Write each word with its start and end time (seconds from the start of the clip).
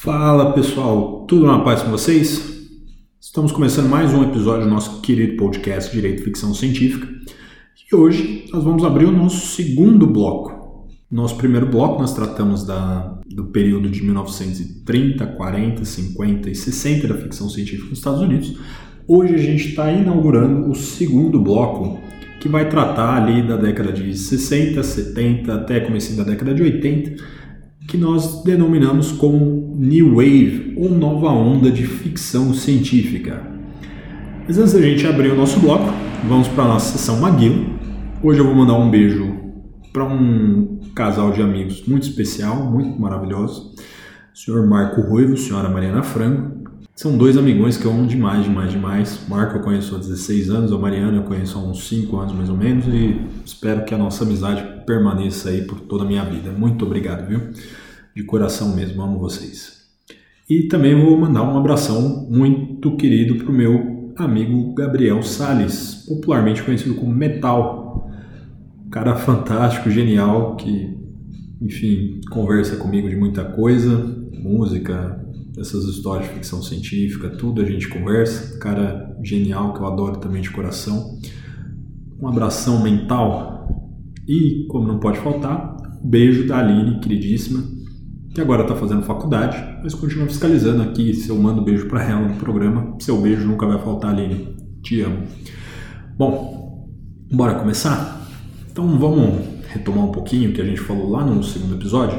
Fala 0.00 0.52
pessoal, 0.52 1.24
tudo 1.26 1.44
na 1.44 1.58
paz 1.58 1.82
com 1.82 1.90
vocês? 1.90 2.68
Estamos 3.20 3.50
começando 3.50 3.88
mais 3.88 4.14
um 4.14 4.22
episódio 4.22 4.64
do 4.64 4.70
nosso 4.70 5.00
querido 5.00 5.36
podcast 5.36 5.90
Direito 5.90 6.22
Ficção 6.22 6.54
Científica 6.54 7.08
e 7.90 7.96
hoje 7.96 8.44
nós 8.52 8.62
vamos 8.62 8.84
abrir 8.84 9.06
o 9.06 9.10
nosso 9.10 9.56
segundo 9.56 10.06
bloco. 10.06 10.86
Nosso 11.10 11.36
primeiro 11.36 11.66
bloco 11.66 12.00
nós 12.00 12.14
tratamos 12.14 12.64
da, 12.64 13.18
do 13.26 13.46
período 13.46 13.90
de 13.90 14.00
1930, 14.04 15.26
40, 15.26 15.84
50 15.84 16.48
e 16.48 16.54
60 16.54 17.08
da 17.08 17.14
ficção 17.16 17.50
científica 17.50 17.88
nos 17.88 17.98
Estados 17.98 18.20
Unidos. 18.20 18.56
Hoje 19.04 19.34
a 19.34 19.38
gente 19.38 19.70
está 19.70 19.90
inaugurando 19.90 20.70
o 20.70 20.76
segundo 20.76 21.40
bloco 21.40 21.98
que 22.38 22.48
vai 22.48 22.68
tratar 22.68 23.20
ali 23.20 23.42
da 23.42 23.56
década 23.56 23.92
de 23.92 24.16
60, 24.16 24.80
70 24.80 25.52
até 25.52 25.80
começo 25.80 26.16
da 26.16 26.22
década 26.22 26.54
de 26.54 26.62
80 26.62 27.37
que 27.88 27.96
nós 27.96 28.42
denominamos 28.44 29.12
como 29.12 29.74
New 29.78 30.16
Wave 30.16 30.74
ou 30.76 30.90
nova 30.90 31.30
onda 31.30 31.70
de 31.70 31.86
ficção 31.86 32.52
científica. 32.52 33.42
Mas 34.46 34.58
antes 34.58 34.74
da 34.74 34.82
gente 34.82 35.06
abrir 35.06 35.32
o 35.32 35.34
nosso 35.34 35.58
bloco, 35.58 35.90
vamos 36.28 36.46
para 36.48 36.64
a 36.64 36.68
nossa 36.68 36.98
sessão 36.98 37.18
Maguila. 37.18 37.64
Hoje 38.22 38.40
eu 38.40 38.44
vou 38.44 38.54
mandar 38.54 38.74
um 38.74 38.90
beijo 38.90 39.34
para 39.90 40.04
um 40.04 40.80
casal 40.94 41.32
de 41.32 41.40
amigos 41.40 41.82
muito 41.86 42.02
especial, 42.02 42.70
muito 42.70 43.00
maravilhoso. 43.00 43.74
O 44.34 44.38
senhor 44.38 44.66
Marco 44.66 45.00
Ruivo, 45.00 45.38
senhora 45.38 45.70
Mariana 45.70 46.02
Frango. 46.02 46.57
São 46.98 47.16
dois 47.16 47.36
amigões 47.36 47.76
que 47.76 47.84
eu 47.84 47.92
amo 47.92 48.08
demais, 48.08 48.42
demais, 48.42 48.72
demais. 48.72 49.20
Marco 49.28 49.58
eu 49.58 49.62
conheço 49.62 49.94
há 49.94 49.98
16 49.98 50.50
anos, 50.50 50.72
a 50.72 50.76
Mariana 50.76 51.18
eu 51.18 51.22
conheço 51.22 51.56
há 51.56 51.62
uns 51.62 51.86
5 51.86 52.16
anos 52.16 52.34
mais 52.34 52.48
ou 52.48 52.56
menos 52.56 52.86
e 52.88 53.20
espero 53.46 53.84
que 53.84 53.94
a 53.94 53.98
nossa 53.98 54.24
amizade 54.24 54.84
permaneça 54.84 55.50
aí 55.50 55.62
por 55.62 55.78
toda 55.78 56.02
a 56.02 56.06
minha 56.08 56.24
vida. 56.24 56.50
Muito 56.50 56.84
obrigado, 56.84 57.28
viu? 57.28 57.52
de 58.16 58.24
coração 58.24 58.74
mesmo, 58.74 59.00
amo 59.00 59.16
vocês. 59.16 59.86
E 60.50 60.64
também 60.64 60.92
vou 61.00 61.16
mandar 61.16 61.44
um 61.44 61.56
abração 61.56 62.26
muito 62.28 62.96
querido 62.96 63.36
para 63.36 63.48
o 63.48 63.54
meu 63.54 64.12
amigo 64.16 64.74
Gabriel 64.74 65.22
Sales, 65.22 66.04
popularmente 66.04 66.64
conhecido 66.64 66.96
como 66.96 67.14
Metal. 67.14 68.10
Cara 68.90 69.14
fantástico, 69.14 69.88
genial, 69.88 70.56
que, 70.56 70.98
enfim, 71.62 72.20
conversa 72.28 72.74
comigo 72.74 73.08
de 73.08 73.14
muita 73.14 73.44
coisa, 73.44 73.96
música, 74.32 75.27
essas 75.60 75.84
histórias 75.84 76.28
de 76.28 76.34
ficção 76.34 76.62
científica, 76.62 77.30
tudo 77.30 77.60
a 77.60 77.64
gente 77.64 77.88
conversa. 77.88 78.58
Cara 78.58 79.16
genial 79.22 79.74
que 79.74 79.80
eu 79.80 79.86
adoro 79.86 80.18
também 80.18 80.42
de 80.42 80.50
coração. 80.50 81.18
Um 82.20 82.28
abração 82.28 82.82
mental. 82.82 83.68
E, 84.26 84.66
como 84.68 84.86
não 84.86 84.98
pode 84.98 85.18
faltar, 85.20 85.76
um 86.02 86.08
beijo 86.08 86.46
da 86.46 86.58
Aline, 86.58 87.00
queridíssima, 87.00 87.62
que 88.34 88.40
agora 88.40 88.62
está 88.62 88.76
fazendo 88.76 89.02
faculdade, 89.02 89.56
mas 89.82 89.94
continua 89.94 90.26
fiscalizando 90.26 90.82
aqui 90.82 91.14
se 91.14 91.28
eu 91.28 91.36
mando 91.36 91.62
beijo 91.62 91.88
para 91.88 92.04
ela 92.04 92.28
no 92.28 92.36
programa. 92.36 92.96
Seu 93.00 93.20
beijo 93.20 93.46
nunca 93.46 93.66
vai 93.66 93.78
faltar, 93.78 94.12
Aline. 94.12 94.56
Te 94.82 95.00
amo. 95.00 95.22
Bom, 96.16 96.88
bora 97.32 97.54
começar? 97.54 98.28
Então 98.70 98.98
vamos 98.98 99.44
retomar 99.68 100.04
um 100.04 100.12
pouquinho 100.12 100.50
o 100.50 100.52
que 100.52 100.60
a 100.60 100.64
gente 100.64 100.80
falou 100.80 101.10
lá 101.10 101.24
no 101.24 101.42
segundo 101.42 101.74
episódio. 101.74 102.18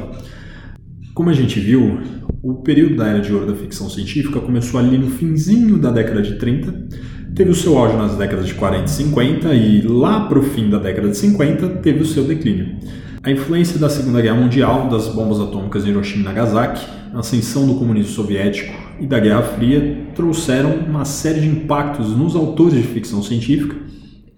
Como 1.20 1.30
a 1.30 1.34
gente 1.34 1.60
viu, 1.60 2.00
o 2.42 2.54
período 2.64 2.96
da 2.96 3.08
era 3.08 3.20
de 3.20 3.34
ouro 3.34 3.46
da 3.46 3.54
ficção 3.54 3.90
científica 3.90 4.40
começou 4.40 4.80
ali 4.80 4.98
no 4.98 5.10
finzinho 5.10 5.78
da 5.78 5.92
década 5.92 6.22
de 6.22 6.40
30, 6.40 6.88
teve 7.36 7.52
o 7.52 7.54
seu 7.54 7.78
auge 7.78 7.98
nas 7.98 8.16
décadas 8.16 8.48
de 8.48 8.54
40 8.54 8.86
e 8.86 8.90
50 8.90 9.54
e 9.54 9.82
lá 9.82 10.30
para 10.30 10.40
o 10.40 10.42
fim 10.42 10.70
da 10.70 10.80
década 10.80 11.10
de 11.10 11.18
50 11.18 11.68
teve 11.82 12.04
o 12.04 12.06
seu 12.06 12.24
declínio. 12.24 12.78
A 13.22 13.30
influência 13.30 13.78
da 13.78 13.90
Segunda 13.90 14.22
Guerra 14.22 14.38
Mundial, 14.38 14.88
das 14.88 15.10
bombas 15.10 15.42
atômicas 15.42 15.86
em 15.86 15.90
Hiroshima 15.90 16.22
e 16.22 16.24
Nagasaki, 16.24 16.88
a 17.14 17.20
ascensão 17.20 17.68
do 17.68 17.76
comunismo 17.76 18.14
soviético 18.14 18.74
e 19.02 19.06
da 19.06 19.20
Guerra 19.20 19.42
Fria 19.42 20.06
trouxeram 20.16 20.74
uma 20.88 21.04
série 21.04 21.42
de 21.42 21.50
impactos 21.50 22.16
nos 22.16 22.34
autores 22.34 22.76
de 22.76 22.84
ficção 22.84 23.22
científica 23.22 23.76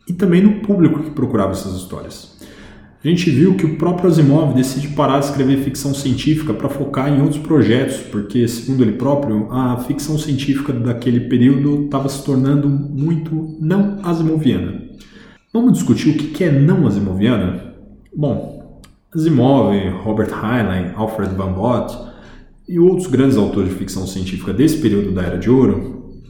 e 0.07 0.13
também 0.13 0.41
no 0.41 0.61
público 0.61 1.03
que 1.03 1.11
procurava 1.11 1.51
essas 1.51 1.75
histórias. 1.75 2.40
A 3.03 3.07
gente 3.07 3.31
viu 3.31 3.55
que 3.55 3.65
o 3.65 3.77
próprio 3.77 4.07
Asimov 4.07 4.53
decide 4.53 4.89
parar 4.89 5.17
de 5.17 5.25
escrever 5.25 5.57
ficção 5.63 5.91
científica 5.91 6.53
para 6.53 6.69
focar 6.69 7.11
em 7.11 7.19
outros 7.19 7.39
projetos, 7.39 7.97
porque, 7.97 8.47
segundo 8.47 8.83
ele 8.83 8.91
próprio, 8.91 9.51
a 9.51 9.75
ficção 9.77 10.19
científica 10.19 10.71
daquele 10.71 11.21
período 11.21 11.85
estava 11.85 12.07
se 12.07 12.23
tornando 12.23 12.69
muito 12.69 13.57
não 13.59 13.97
asimoviana. 14.03 14.83
Vamos 15.51 15.73
discutir 15.73 16.09
o 16.09 16.13
que 16.15 16.43
é 16.43 16.51
não 16.51 16.85
asimoviana? 16.85 17.73
Bom, 18.15 18.79
Asimov, 19.11 19.75
Robert 20.03 20.29
Heinlein, 20.29 20.93
Alfred 20.95 21.33
Van 21.33 21.53
Vogt 21.53 21.97
e 22.69 22.77
outros 22.77 23.07
grandes 23.07 23.35
autores 23.35 23.69
de 23.69 23.75
ficção 23.77 24.05
científica 24.05 24.53
desse 24.53 24.77
período 24.77 25.11
da 25.11 25.23
Era 25.23 25.39
de 25.39 25.49
Ouro, 25.49 26.21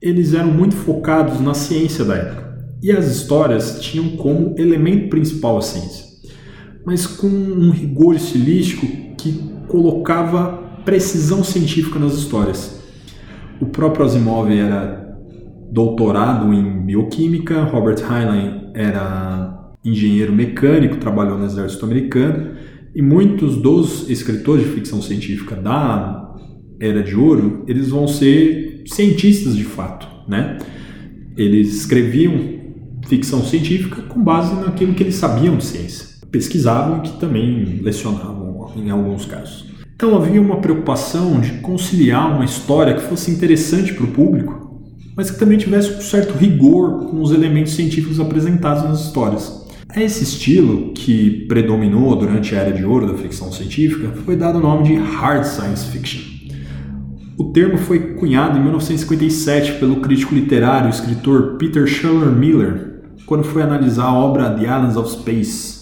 eles 0.00 0.34
eram 0.34 0.52
muito 0.52 0.76
focados 0.76 1.40
na 1.40 1.52
ciência 1.52 2.04
da 2.04 2.14
época. 2.14 2.45
E 2.82 2.92
as 2.92 3.10
histórias 3.10 3.80
tinham 3.80 4.16
como 4.16 4.54
elemento 4.58 5.08
principal 5.08 5.58
a 5.58 5.62
ciência, 5.62 6.04
mas 6.84 7.06
com 7.06 7.26
um 7.26 7.70
rigor 7.70 8.14
estilístico 8.14 8.86
que 9.16 9.32
colocava 9.66 10.62
precisão 10.84 11.42
científica 11.42 11.98
nas 11.98 12.14
histórias. 12.14 12.80
O 13.60 13.66
próprio 13.66 14.04
Asimov 14.04 14.50
era 14.52 15.18
doutorado 15.72 16.52
em 16.52 16.84
bioquímica, 16.84 17.64
Robert 17.64 17.98
Heinlein 17.98 18.70
era 18.74 19.72
engenheiro 19.84 20.32
mecânico, 20.32 20.96
trabalhou 20.96 21.38
no 21.38 21.44
exército 21.44 21.84
americano, 21.84 22.56
e 22.94 23.02
muitos 23.02 23.56
dos 23.56 24.08
escritores 24.08 24.64
de 24.64 24.70
ficção 24.70 25.02
científica 25.02 25.56
da 25.56 26.34
Era 26.80 27.02
de 27.02 27.14
Ouro, 27.14 27.64
eles 27.66 27.88
vão 27.88 28.06
ser 28.06 28.84
cientistas 28.86 29.56
de 29.56 29.64
fato, 29.64 30.06
né? 30.28 30.58
Eles 31.36 31.74
escreviam 31.74 32.55
ficção 33.08 33.44
científica 33.44 34.02
com 34.02 34.22
base 34.22 34.54
naquilo 34.54 34.94
que 34.94 35.02
eles 35.02 35.14
sabiam 35.14 35.56
de 35.56 35.64
ciência. 35.64 36.06
Pesquisavam 36.30 36.98
e 36.98 37.00
que 37.02 37.18
também 37.18 37.80
lecionavam 37.82 38.70
em 38.76 38.90
alguns 38.90 39.24
casos. 39.24 39.66
Então 39.94 40.14
havia 40.14 40.40
uma 40.40 40.58
preocupação 40.58 41.40
de 41.40 41.52
conciliar 41.60 42.34
uma 42.34 42.44
história 42.44 42.94
que 42.94 43.08
fosse 43.08 43.30
interessante 43.30 43.94
para 43.94 44.04
o 44.04 44.10
público, 44.10 44.82
mas 45.16 45.30
que 45.30 45.38
também 45.38 45.56
tivesse 45.56 45.90
um 45.92 46.00
certo 46.02 46.36
rigor 46.36 47.06
com 47.06 47.22
os 47.22 47.32
elementos 47.32 47.74
científicos 47.74 48.20
apresentados 48.20 48.82
nas 48.82 49.06
histórias. 49.06 49.64
A 49.88 50.02
esse 50.02 50.24
estilo, 50.24 50.92
que 50.92 51.46
predominou 51.48 52.14
durante 52.16 52.54
a 52.54 52.58
Era 52.58 52.72
de 52.72 52.84
Ouro 52.84 53.06
da 53.06 53.14
ficção 53.14 53.50
científica, 53.50 54.12
foi 54.26 54.36
dado 54.36 54.58
o 54.58 54.62
nome 54.62 54.84
de 54.84 54.94
Hard 54.96 55.44
Science 55.44 55.86
Fiction. 55.86 56.20
O 57.38 57.44
termo 57.52 57.78
foi 57.78 58.14
cunhado 58.14 58.58
em 58.58 58.62
1957 58.62 59.78
pelo 59.78 59.96
crítico 59.96 60.34
literário 60.34 60.88
e 60.88 60.90
escritor 60.90 61.56
Peter 61.56 61.86
Schuller 61.86 62.30
Miller, 62.30 62.95
quando 63.26 63.44
foi 63.44 63.62
analisar 63.62 64.04
a 64.04 64.14
obra 64.14 64.50
The 64.50 64.62
Islands 64.62 64.96
of 64.96 65.10
Space, 65.10 65.76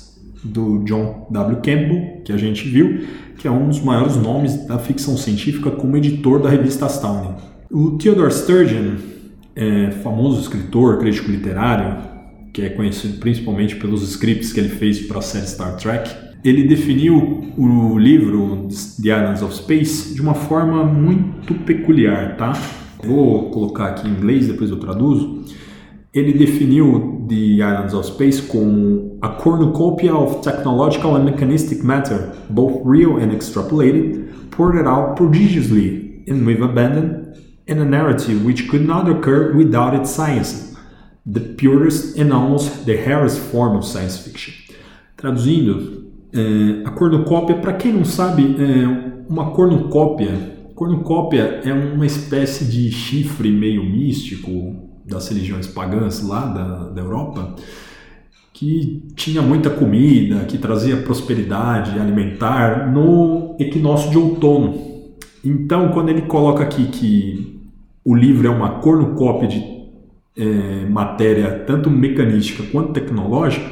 do 0.44 0.84
John 0.84 1.27
W. 1.31 1.56
Campbell, 1.56 2.22
que 2.25 2.32
a 2.32 2.37
gente 2.37 2.69
viu, 2.69 3.06
que 3.38 3.49
é 3.49 3.50
um 3.50 3.69
dos 3.69 3.81
maiores 3.81 4.16
nomes 4.16 4.66
da 4.66 4.78
ficção 4.78 5.16
científica 5.16 5.71
como 5.71 5.97
editor 5.97 6.41
da 6.41 6.50
revista 6.50 6.87
Astounding. 6.87 7.34
O 7.71 7.93
Theodore 7.93 8.32
Sturgeon, 8.32 8.97
é, 9.56 9.91
famoso 10.03 10.41
escritor, 10.41 10.99
crítico 10.99 11.31
literário, 11.31 11.97
que 12.53 12.62
é 12.62 12.69
conhecido 12.69 13.19
principalmente 13.19 13.76
pelos 13.76 14.03
scripts 14.03 14.53
que 14.53 14.61
ele 14.61 14.69
fez 14.69 15.00
para 15.06 15.19
a 15.19 15.22
série 15.22 15.47
Star 15.47 15.76
Trek, 15.76 16.15
ele 16.44 16.65
definiu 16.65 17.53
o 17.56 17.99
livro 17.99 18.69
The 19.03 19.09
Islands 19.09 19.43
of 19.43 19.55
Space 19.56 20.15
de 20.15 20.21
uma 20.21 20.34
forma 20.34 20.84
muito 20.84 21.55
peculiar, 21.55 22.37
tá? 22.37 22.53
Vou 23.03 23.50
colocar 23.50 23.87
aqui 23.87 24.06
em 24.06 24.12
inglês, 24.12 24.47
depois 24.47 24.71
eu 24.71 24.76
traduzo. 24.76 25.43
Ele 26.12 26.32
definiu 26.34 27.13
The 27.28 27.62
Islands 27.62 27.94
of 27.94 28.06
Space 28.06 28.40
como 28.40 29.18
a 29.22 29.28
cornucopia 29.30 30.14
of 30.14 30.42
technological 30.42 31.16
and 31.16 31.24
mechanistic 31.24 31.82
matter, 31.82 32.32
both 32.50 32.80
real 32.84 33.18
and 33.18 33.32
extrapolated, 33.32 34.50
poured 34.50 34.86
out 34.86 35.16
prodigiously 35.16 36.25
and 36.26 36.46
with 36.46 36.62
abandon, 36.62 37.34
in 37.66 37.78
a 37.78 37.84
narrative 37.84 38.44
which 38.44 38.69
could 38.69 38.87
not 38.87 39.08
occur 39.08 39.54
without 39.54 39.94
its 39.94 40.10
science, 40.10 40.76
the 41.25 41.40
purest 41.40 42.16
and 42.19 42.32
almost 42.32 42.84
the 42.84 42.96
rarest 42.96 43.38
form 43.38 43.76
of 43.76 43.84
science 43.84 44.19
fiction. 44.19 44.54
Traduzindo, 45.16 46.12
é, 46.32 46.87
a 46.87 46.90
cornucópia, 46.90 47.56
para 47.56 47.72
quem 47.72 47.93
não 47.93 48.04
sabe, 48.04 48.56
é 48.58 49.28
uma 49.28 49.50
cornucópia. 49.52 50.54
Cornucópia 50.75 51.62
é 51.64 51.72
uma 51.72 52.04
espécie 52.04 52.64
de 52.64 52.90
chifre 52.90 53.50
meio 53.50 53.84
místico 53.84 54.94
das 55.04 55.28
religiões 55.28 55.66
pagãs 55.66 56.22
lá 56.22 56.46
da, 56.46 56.88
da 56.90 57.00
Europa, 57.00 57.54
que 58.52 59.02
tinha 59.16 59.42
muita 59.42 59.68
comida, 59.68 60.44
que 60.44 60.56
trazia 60.58 60.96
prosperidade 60.98 61.98
alimentar 61.98 62.90
no 62.90 63.56
equinócio 63.58 64.10
de 64.10 64.16
outono. 64.16 64.94
Então, 65.44 65.90
quando 65.90 66.08
ele 66.08 66.22
coloca 66.22 66.62
aqui 66.62 66.86
que 66.86 67.60
o 68.04 68.14
livro 68.14 68.46
é 68.46 68.50
uma 68.50 68.80
cornucópia 68.80 69.48
de 69.48 69.74
é, 70.36 70.86
matéria 70.88 71.64
tanto 71.66 71.90
mecanística 71.90 72.62
quanto 72.70 72.92
tecnológica, 72.92 73.66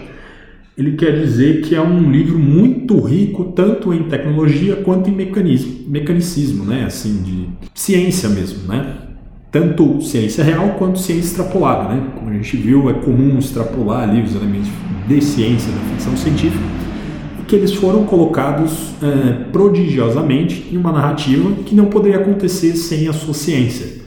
ele 0.76 0.92
quer 0.92 1.20
dizer 1.20 1.62
que 1.62 1.74
é 1.74 1.80
um 1.80 2.10
livro 2.10 2.38
muito 2.38 2.98
rico 3.00 3.52
tanto 3.52 3.92
em 3.92 4.04
tecnologia 4.04 4.76
quanto 4.76 5.10
em 5.10 5.14
mecanismo, 5.14 5.88
mecanicismo, 5.88 6.64
né? 6.64 6.84
Assim, 6.84 7.22
de 7.22 7.48
ciência 7.74 8.28
mesmo, 8.28 8.66
né? 8.66 9.11
Tanto 9.52 10.00
ciência 10.00 10.42
real 10.42 10.76
quanto 10.78 10.98
ciência 10.98 11.28
extrapolada, 11.28 11.94
né? 11.94 12.10
Como 12.14 12.30
a 12.30 12.32
gente 12.32 12.56
viu, 12.56 12.88
é 12.88 12.94
comum 12.94 13.38
extrapolar 13.38 14.08
ali 14.08 14.22
os 14.22 14.34
elementos 14.34 14.70
de 15.06 15.20
ciência 15.20 15.70
da 15.70 15.78
ficção 15.90 16.16
científica, 16.16 16.64
que 17.46 17.54
eles 17.54 17.74
foram 17.74 18.06
colocados 18.06 18.94
é, 19.02 19.44
prodigiosamente 19.52 20.68
em 20.72 20.78
uma 20.78 20.90
narrativa 20.90 21.52
que 21.66 21.74
não 21.74 21.86
poderia 21.86 22.20
acontecer 22.20 22.74
sem 22.76 23.06
a 23.08 23.12
sua 23.12 23.34
ciência, 23.34 24.02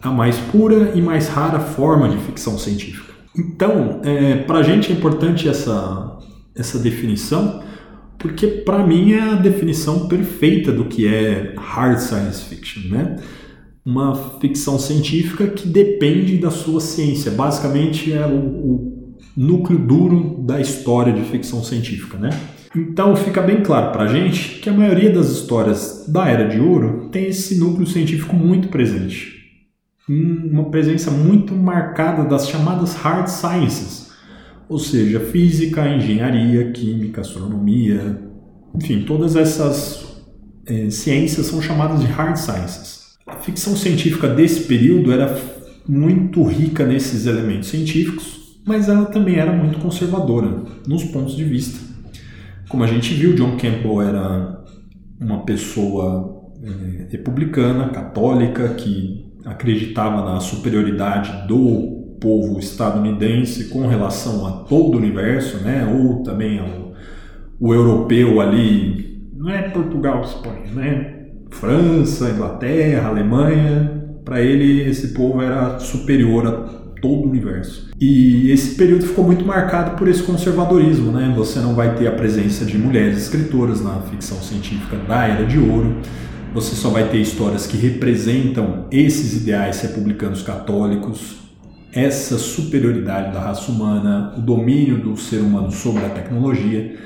a 0.00 0.12
mais 0.12 0.38
pura 0.38 0.92
e 0.94 1.02
mais 1.02 1.26
rara 1.28 1.58
forma 1.58 2.08
de 2.08 2.18
ficção 2.18 2.56
científica. 2.56 3.12
Então, 3.36 4.00
é, 4.04 4.36
para 4.36 4.60
a 4.60 4.62
gente 4.62 4.92
é 4.92 4.94
importante 4.94 5.48
essa, 5.48 6.18
essa 6.54 6.78
definição, 6.78 7.64
porque 8.16 8.46
para 8.46 8.86
mim 8.86 9.12
é 9.12 9.20
a 9.20 9.34
definição 9.34 10.06
perfeita 10.06 10.70
do 10.70 10.84
que 10.84 11.12
é 11.12 11.52
hard 11.58 11.98
science 11.98 12.44
fiction, 12.44 12.82
né? 12.88 13.16
Uma 13.84 14.14
ficção 14.40 14.78
científica 14.78 15.46
que 15.46 15.68
depende 15.68 16.38
da 16.38 16.50
sua 16.50 16.80
ciência. 16.80 17.30
Basicamente 17.30 18.12
é 18.12 18.26
o, 18.26 18.38
o 18.38 19.14
núcleo 19.36 19.78
duro 19.78 20.42
da 20.42 20.60
história 20.60 21.12
de 21.12 21.22
ficção 21.22 21.62
científica, 21.62 22.16
né? 22.16 22.30
Então 22.74 23.14
fica 23.14 23.40
bem 23.40 23.62
claro 23.62 23.92
para 23.92 24.04
a 24.04 24.06
gente 24.06 24.58
que 24.60 24.68
a 24.68 24.72
maioria 24.72 25.10
das 25.10 25.30
histórias 25.30 26.06
da 26.08 26.28
Era 26.28 26.48
de 26.48 26.60
Ouro 26.60 27.08
tem 27.10 27.26
esse 27.26 27.58
núcleo 27.58 27.86
científico 27.86 28.34
muito 28.34 28.68
presente 28.68 29.34
uma 30.08 30.70
presença 30.70 31.10
muito 31.10 31.54
marcada 31.54 32.24
das 32.24 32.48
chamadas 32.48 32.94
hard 32.94 33.26
sciences, 33.28 34.12
ou 34.68 34.78
seja, 34.78 35.20
física, 35.20 35.88
engenharia, 35.88 36.70
química, 36.72 37.22
astronomia, 37.22 38.20
enfim, 38.74 39.02
todas 39.02 39.36
essas 39.36 40.22
é, 40.66 40.90
ciências 40.90 41.46
são 41.46 41.62
chamadas 41.62 42.00
de 42.00 42.06
hard 42.06 42.36
sciences. 42.36 42.93
A 43.26 43.36
ficção 43.36 43.74
científica 43.74 44.28
desse 44.28 44.64
período 44.64 45.10
era 45.10 45.34
muito 45.88 46.42
rica 46.42 46.84
nesses 46.84 47.26
elementos 47.26 47.68
científicos, 47.68 48.60
mas 48.66 48.88
ela 48.88 49.06
também 49.06 49.36
era 49.36 49.52
muito 49.52 49.78
conservadora 49.78 50.62
nos 50.86 51.04
pontos 51.04 51.36
de 51.36 51.44
vista. 51.44 51.78
Como 52.68 52.84
a 52.84 52.86
gente 52.86 53.14
viu, 53.14 53.34
John 53.34 53.56
Campbell 53.56 54.02
era 54.02 54.64
uma 55.20 55.44
pessoa 55.44 56.52
é, 56.62 57.06
republicana, 57.10 57.88
católica, 57.88 58.68
que 58.74 59.32
acreditava 59.44 60.24
na 60.24 60.40
superioridade 60.40 61.46
do 61.46 62.16
povo 62.20 62.58
estadunidense 62.58 63.68
com 63.68 63.86
relação 63.86 64.46
a 64.46 64.52
todo 64.64 64.94
o 64.94 64.98
universo, 64.98 65.58
né? 65.58 65.86
ou 65.86 66.22
também 66.22 66.58
ao 66.58 66.84
o 67.60 67.72
europeu 67.72 68.40
ali, 68.40 69.30
não 69.32 69.48
é 69.48 69.62
Portugal, 69.70 70.22
Espanha, 70.22 70.70
né? 70.72 71.13
França, 71.60 72.30
Inglaterra, 72.30 73.08
Alemanha, 73.08 74.04
para 74.24 74.40
ele 74.40 74.88
esse 74.88 75.08
povo 75.08 75.42
era 75.42 75.78
superior 75.78 76.46
a 76.46 76.52
todo 77.00 77.26
o 77.26 77.30
universo. 77.30 77.90
E 78.00 78.50
esse 78.50 78.74
período 78.74 79.06
ficou 79.06 79.24
muito 79.24 79.44
marcado 79.44 79.96
por 79.96 80.08
esse 80.08 80.22
conservadorismo, 80.22 81.12
né? 81.12 81.32
Você 81.36 81.58
não 81.58 81.74
vai 81.74 81.94
ter 81.94 82.06
a 82.06 82.12
presença 82.12 82.64
de 82.64 82.78
mulheres 82.78 83.18
escritoras 83.18 83.82
na 83.82 84.00
ficção 84.02 84.38
científica 84.38 84.96
da 84.96 85.26
Era 85.26 85.44
de 85.44 85.58
Ouro 85.58 85.96
você 86.54 86.76
só 86.76 86.88
vai 86.88 87.08
ter 87.08 87.18
histórias 87.18 87.66
que 87.66 87.76
representam 87.76 88.86
esses 88.92 89.42
ideais 89.42 89.80
republicanos 89.80 90.40
católicos, 90.40 91.38
essa 91.92 92.38
superioridade 92.38 93.32
da 93.32 93.40
raça 93.40 93.72
humana, 93.72 94.32
o 94.38 94.40
domínio 94.40 94.98
do 94.98 95.16
ser 95.16 95.38
humano 95.38 95.72
sobre 95.72 96.04
a 96.04 96.10
tecnologia, 96.10 96.96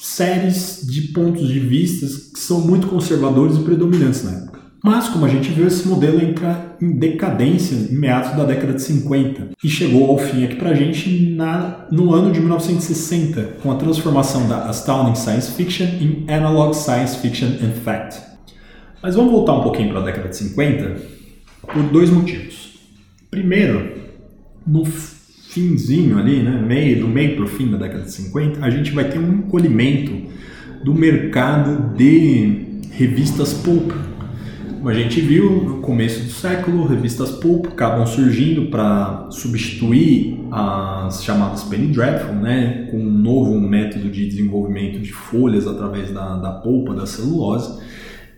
séries 0.00 0.86
de 0.86 1.12
pontos 1.12 1.48
de 1.48 1.60
vista 1.60 2.06
que 2.32 2.38
são 2.38 2.60
muito 2.60 2.86
conservadores 2.86 3.56
e 3.56 3.60
predominantes 3.60 4.24
na 4.24 4.32
época. 4.32 4.58
Mas, 4.82 5.08
como 5.08 5.24
a 5.24 5.28
gente 5.28 5.50
viu, 5.50 5.66
esse 5.66 5.88
modelo 5.88 6.22
entra 6.22 6.76
em 6.80 6.92
decadência 6.92 7.74
em 7.74 7.94
meados 7.94 8.36
da 8.36 8.44
década 8.44 8.74
de 8.74 8.82
50 8.82 9.50
e 9.62 9.68
chegou 9.68 10.08
ao 10.08 10.18
fim 10.18 10.44
aqui 10.44 10.54
pra 10.54 10.72
gente 10.72 11.34
na, 11.34 11.86
no 11.90 12.14
ano 12.14 12.30
de 12.30 12.38
1960, 12.38 13.56
com 13.60 13.72
a 13.72 13.74
transformação 13.74 14.46
da 14.48 14.68
Astounding 14.68 15.16
Science 15.16 15.50
Fiction 15.50 15.84
em 15.84 16.24
Analog 16.32 16.74
Science 16.74 17.18
Fiction 17.18 17.48
and 17.48 17.72
Fact. 17.82 18.20
Mas 19.02 19.16
vamos 19.16 19.32
voltar 19.32 19.54
um 19.54 19.62
pouquinho 19.62 19.90
para 19.90 20.00
a 20.00 20.04
década 20.04 20.28
de 20.28 20.36
50 20.36 20.96
por 21.72 21.82
dois 21.84 22.10
motivos. 22.10 22.78
Primeiro, 23.30 23.94
no 24.64 24.84
finzinho 25.48 26.18
ali, 26.18 26.42
né, 26.42 26.62
meio, 26.64 27.00
do 27.00 27.08
meio 27.08 27.36
para 27.36 27.44
o 27.44 27.48
fim 27.48 27.70
da 27.70 27.78
década 27.78 28.04
de 28.04 28.12
50, 28.12 28.64
a 28.64 28.70
gente 28.70 28.90
vai 28.92 29.08
ter 29.08 29.18
um 29.18 29.38
encolhimento 29.38 30.12
do 30.84 30.94
mercado 30.94 31.96
de 31.96 32.80
revistas 32.90 33.54
pulp. 33.54 33.92
Como 34.74 34.88
a 34.88 34.94
gente 34.94 35.20
viu 35.20 35.50
no 35.50 35.80
começo 35.80 36.22
do 36.22 36.30
século, 36.30 36.86
revistas 36.86 37.30
pulp 37.30 37.66
acabam 37.66 38.06
surgindo 38.06 38.66
para 38.66 39.28
substituir 39.30 40.38
as 40.52 41.24
chamadas 41.24 41.64
penny 41.64 41.88
dreadful, 41.88 42.34
né, 42.34 42.86
com 42.90 42.98
um 42.98 43.10
novo 43.10 43.58
método 43.58 44.10
de 44.10 44.28
desenvolvimento 44.28 45.00
de 45.00 45.12
folhas 45.12 45.66
através 45.66 46.12
da, 46.12 46.36
da 46.36 46.52
polpa, 46.52 46.94
da 46.94 47.06
celulose 47.06 47.80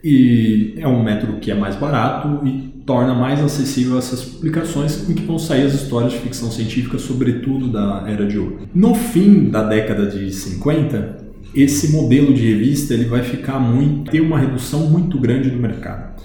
e 0.03 0.75
é 0.79 0.89
um 0.89 1.03
método 1.03 1.35
que 1.35 1.51
é 1.51 1.55
mais 1.55 1.77
barato 1.77 2.41
e 2.47 2.71
torna 2.87 3.15
mais 3.15 3.41
acessível 3.41 3.99
essas 3.99 4.23
publicações 4.25 5.09
em 5.09 5.15
que 5.15 5.23
vão 5.23 5.39
sair 5.39 5.63
as 5.63 5.75
histórias 5.75 6.13
de 6.13 6.19
ficção 6.19 6.51
científica, 6.51 6.99
sobretudo 6.99 7.69
da 7.69 8.05
Era 8.07 8.27
de 8.27 8.39
Ouro. 8.39 8.61
No 8.75 8.95
fim 8.95 9.51
da 9.51 9.63
década 9.63 10.07
de 10.07 10.33
50, 10.33 11.19
esse 11.55 11.93
modelo 11.93 12.33
de 12.33 12.51
revista 12.51 12.95
ele 12.95 13.05
vai 13.05 13.23
ficar 13.23 13.59
muito, 13.59 14.11
ter 14.11 14.21
uma 14.21 14.39
redução 14.39 14.89
muito 14.89 15.19
grande 15.19 15.51
do 15.51 15.59
mercado. 15.59 16.19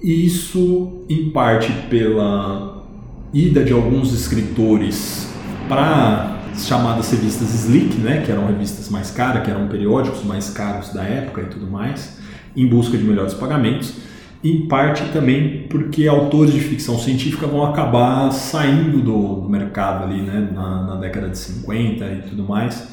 Isso 0.00 1.04
em 1.08 1.30
parte 1.30 1.72
pela 1.90 2.86
ida 3.34 3.64
de 3.64 3.72
alguns 3.72 4.14
escritores 4.14 5.28
para 5.68 6.38
chamadas 6.56 7.10
revistas 7.10 7.54
Slick, 7.54 7.96
né, 7.98 8.22
que 8.24 8.30
eram 8.30 8.46
revistas 8.46 8.88
mais 8.88 9.10
caras, 9.10 9.42
que 9.42 9.50
eram 9.50 9.68
periódicos 9.68 10.24
mais 10.24 10.50
caros 10.50 10.92
da 10.92 11.02
época 11.02 11.42
e 11.42 11.46
tudo 11.46 11.66
mais 11.66 12.19
em 12.56 12.66
busca 12.66 12.96
de 12.96 13.04
melhores 13.04 13.34
pagamentos, 13.34 13.94
em 14.42 14.66
parte 14.66 15.04
também 15.12 15.66
porque 15.68 16.06
autores 16.06 16.52
de 16.52 16.60
ficção 16.60 16.98
científica 16.98 17.46
vão 17.46 17.64
acabar 17.64 18.30
saindo 18.32 19.02
do, 19.02 19.40
do 19.42 19.48
mercado 19.48 20.04
ali, 20.04 20.22
né, 20.22 20.50
na, 20.52 20.82
na, 20.86 20.96
década 20.96 21.28
de 21.28 21.38
50 21.38 22.04
e 22.04 22.28
tudo 22.28 22.44
mais, 22.44 22.88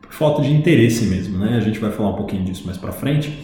por 0.00 0.12
falta 0.12 0.42
de 0.42 0.52
interesse 0.52 1.06
mesmo, 1.06 1.38
né? 1.38 1.56
A 1.56 1.60
gente 1.60 1.80
vai 1.80 1.90
falar 1.90 2.10
um 2.10 2.16
pouquinho 2.16 2.44
disso 2.44 2.64
mais 2.64 2.78
para 2.78 2.92
frente, 2.92 3.36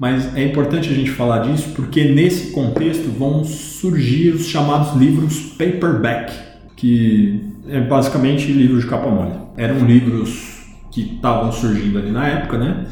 mas 0.00 0.34
é 0.36 0.44
importante 0.44 0.88
a 0.88 0.92
gente 0.92 1.10
falar 1.10 1.40
disso 1.40 1.70
porque 1.76 2.04
nesse 2.04 2.50
contexto 2.50 3.08
vão 3.08 3.44
surgir 3.44 4.30
os 4.30 4.46
chamados 4.46 5.00
livros 5.00 5.38
paperback, 5.56 6.32
que 6.76 7.40
é 7.68 7.80
basicamente 7.80 8.50
livros 8.50 8.82
de 8.82 8.90
capa 8.90 9.08
mole. 9.08 9.34
Eram 9.56 9.86
livros 9.86 10.58
que 10.90 11.02
estavam 11.02 11.52
surgindo 11.52 11.98
ali 11.98 12.10
na 12.10 12.26
época, 12.26 12.58
né? 12.58 12.86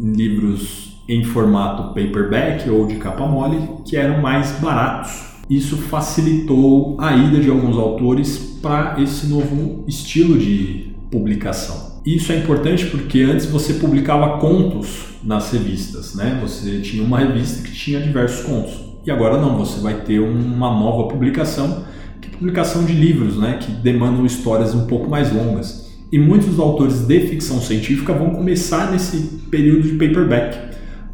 Livros 0.00 0.87
em 1.08 1.24
formato 1.24 1.94
paperback 1.94 2.68
ou 2.68 2.86
de 2.86 2.96
capa 2.96 3.26
mole, 3.26 3.66
que 3.84 3.96
eram 3.96 4.20
mais 4.20 4.52
baratos. 4.60 5.28
Isso 5.48 5.78
facilitou 5.78 6.96
a 7.00 7.16
ida 7.16 7.40
de 7.40 7.48
alguns 7.48 7.78
autores 7.78 8.58
para 8.60 9.00
esse 9.00 9.26
novo 9.28 9.84
estilo 9.88 10.38
de 10.38 10.92
publicação. 11.10 11.88
Isso 12.04 12.30
é 12.32 12.36
importante 12.36 12.86
porque 12.86 13.22
antes 13.22 13.46
você 13.46 13.74
publicava 13.74 14.38
contos 14.38 15.06
nas 15.24 15.50
revistas, 15.50 16.14
né? 16.14 16.38
Você 16.42 16.80
tinha 16.80 17.02
uma 17.02 17.18
revista 17.18 17.62
que 17.62 17.72
tinha 17.72 18.00
diversos 18.00 18.44
contos. 18.44 18.88
E 19.06 19.10
agora 19.10 19.40
não, 19.40 19.56
você 19.56 19.80
vai 19.80 20.02
ter 20.02 20.18
uma 20.18 20.70
nova 20.70 21.08
publicação, 21.08 21.84
que 22.20 22.28
é 22.28 22.30
publicação 22.30 22.84
de 22.84 22.92
livros, 22.92 23.38
né, 23.38 23.58
que 23.58 23.72
demandam 23.72 24.26
histórias 24.26 24.74
um 24.74 24.86
pouco 24.86 25.08
mais 25.08 25.32
longas. 25.32 25.88
E 26.12 26.18
muitos 26.18 26.58
autores 26.58 27.06
de 27.06 27.20
ficção 27.20 27.60
científica 27.60 28.12
vão 28.12 28.30
começar 28.30 28.90
nesse 28.90 29.18
período 29.50 29.82
de 29.82 29.92
paperback 29.92 30.67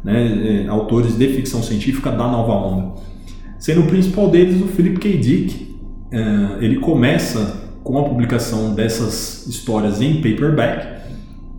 né, 0.05 0.63
é, 0.65 0.67
autores 0.67 1.17
de 1.17 1.27
ficção 1.29 1.63
científica 1.63 2.11
da 2.11 2.27
nova 2.27 2.53
onda. 2.53 2.93
Sendo 3.57 3.81
o 3.81 3.87
principal 3.87 4.29
deles 4.29 4.61
o 4.61 4.67
Philip 4.67 4.99
K. 4.99 5.17
Dick. 5.17 5.75
É, 6.11 6.63
ele 6.63 6.77
começa 6.77 7.65
com 7.83 7.97
a 7.97 8.03
publicação 8.03 8.73
dessas 8.73 9.45
histórias 9.47 10.01
em 10.01 10.15
paperback, 10.21 10.87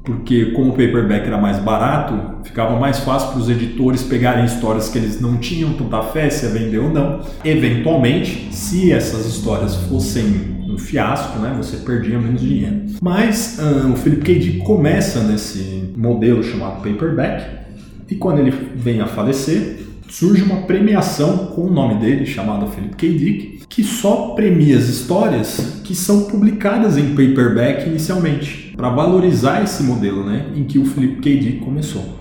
porque 0.04 0.52
como 0.52 0.70
o 0.70 0.72
paperback 0.72 1.26
era 1.26 1.36
mais 1.36 1.58
barato, 1.58 2.44
ficava 2.44 2.78
mais 2.78 3.00
fácil 3.00 3.30
para 3.30 3.40
os 3.40 3.50
editores 3.50 4.04
pegarem 4.04 4.44
histórias 4.44 4.88
que 4.88 4.98
eles 4.98 5.20
não 5.20 5.36
tinham 5.36 5.72
tanta 5.74 6.00
fé 6.04 6.30
se 6.30 6.46
ia 6.46 6.52
vender 6.52 6.78
ou 6.78 6.90
não. 6.90 7.20
Eventualmente, 7.44 8.48
se 8.52 8.92
essas 8.92 9.26
histórias 9.26 9.74
fossem 9.88 10.24
um 10.68 10.78
fiasco, 10.78 11.38
né, 11.40 11.54
você 11.56 11.78
perdia 11.78 12.18
menos 12.18 12.40
dinheiro. 12.40 12.82
Mas 13.02 13.58
uh, 13.58 13.92
o 13.92 13.96
Philip 13.96 14.22
K. 14.22 14.38
Dick 14.38 14.58
começa 14.58 15.20
nesse 15.24 15.92
modelo 15.96 16.42
chamado 16.42 16.82
paperback, 16.82 17.65
e 18.08 18.14
quando 18.14 18.38
ele 18.38 18.50
vem 18.74 19.00
a 19.00 19.06
falecer, 19.06 19.86
surge 20.08 20.42
uma 20.42 20.62
premiação 20.62 21.48
com 21.48 21.62
o 21.62 21.72
nome 21.72 22.00
dele, 22.00 22.26
chamada 22.26 22.66
Philip 22.66 22.96
K. 22.96 23.18
Dick, 23.18 23.60
que 23.68 23.82
só 23.82 24.34
premia 24.34 24.76
as 24.76 24.88
histórias 24.88 25.80
que 25.84 25.94
são 25.94 26.24
publicadas 26.24 26.96
em 26.96 27.10
paperback 27.10 27.88
inicialmente, 27.88 28.74
para 28.76 28.88
valorizar 28.90 29.62
esse 29.62 29.82
modelo 29.82 30.24
né, 30.24 30.46
em 30.54 30.64
que 30.64 30.78
o 30.78 30.84
Philip 30.84 31.20
K. 31.20 31.38
Dick 31.38 31.58
começou. 31.58 32.16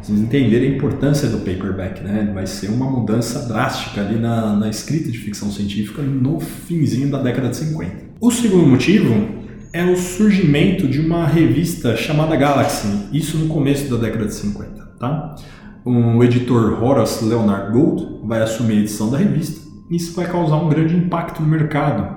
Vocês 0.00 0.20
entenderem 0.20 0.72
a 0.72 0.76
importância 0.76 1.28
do 1.28 1.38
paperback, 1.38 2.02
né? 2.02 2.30
vai 2.32 2.46
ser 2.46 2.68
uma 2.68 2.90
mudança 2.90 3.46
drástica 3.46 4.00
ali 4.00 4.18
na, 4.18 4.56
na 4.56 4.70
escrita 4.70 5.10
de 5.10 5.18
ficção 5.18 5.50
científica 5.50 6.00
no 6.00 6.40
finzinho 6.40 7.10
da 7.10 7.20
década 7.20 7.50
de 7.50 7.56
50. 7.56 8.08
O 8.20 8.30
segundo 8.30 8.66
motivo 8.66 9.28
é 9.72 9.84
o 9.84 9.96
surgimento 9.96 10.88
de 10.88 11.00
uma 11.00 11.26
revista 11.26 11.94
chamada 11.94 12.34
Galaxy, 12.36 12.88
isso 13.12 13.36
no 13.36 13.48
começo 13.48 13.90
da 13.90 13.98
década 13.98 14.26
de 14.26 14.34
50. 14.34 14.87
Tá? 14.98 15.36
O 15.84 16.22
editor 16.24 16.82
Horace 16.82 17.24
Leonard 17.24 17.72
Gould 17.72 18.20
vai 18.24 18.42
assumir 18.42 18.74
a 18.74 18.80
edição 18.80 19.10
da 19.10 19.18
revista. 19.18 19.66
Isso 19.90 20.14
vai 20.14 20.26
causar 20.26 20.56
um 20.56 20.68
grande 20.68 20.94
impacto 20.94 21.40
no 21.40 21.48
mercado, 21.48 22.16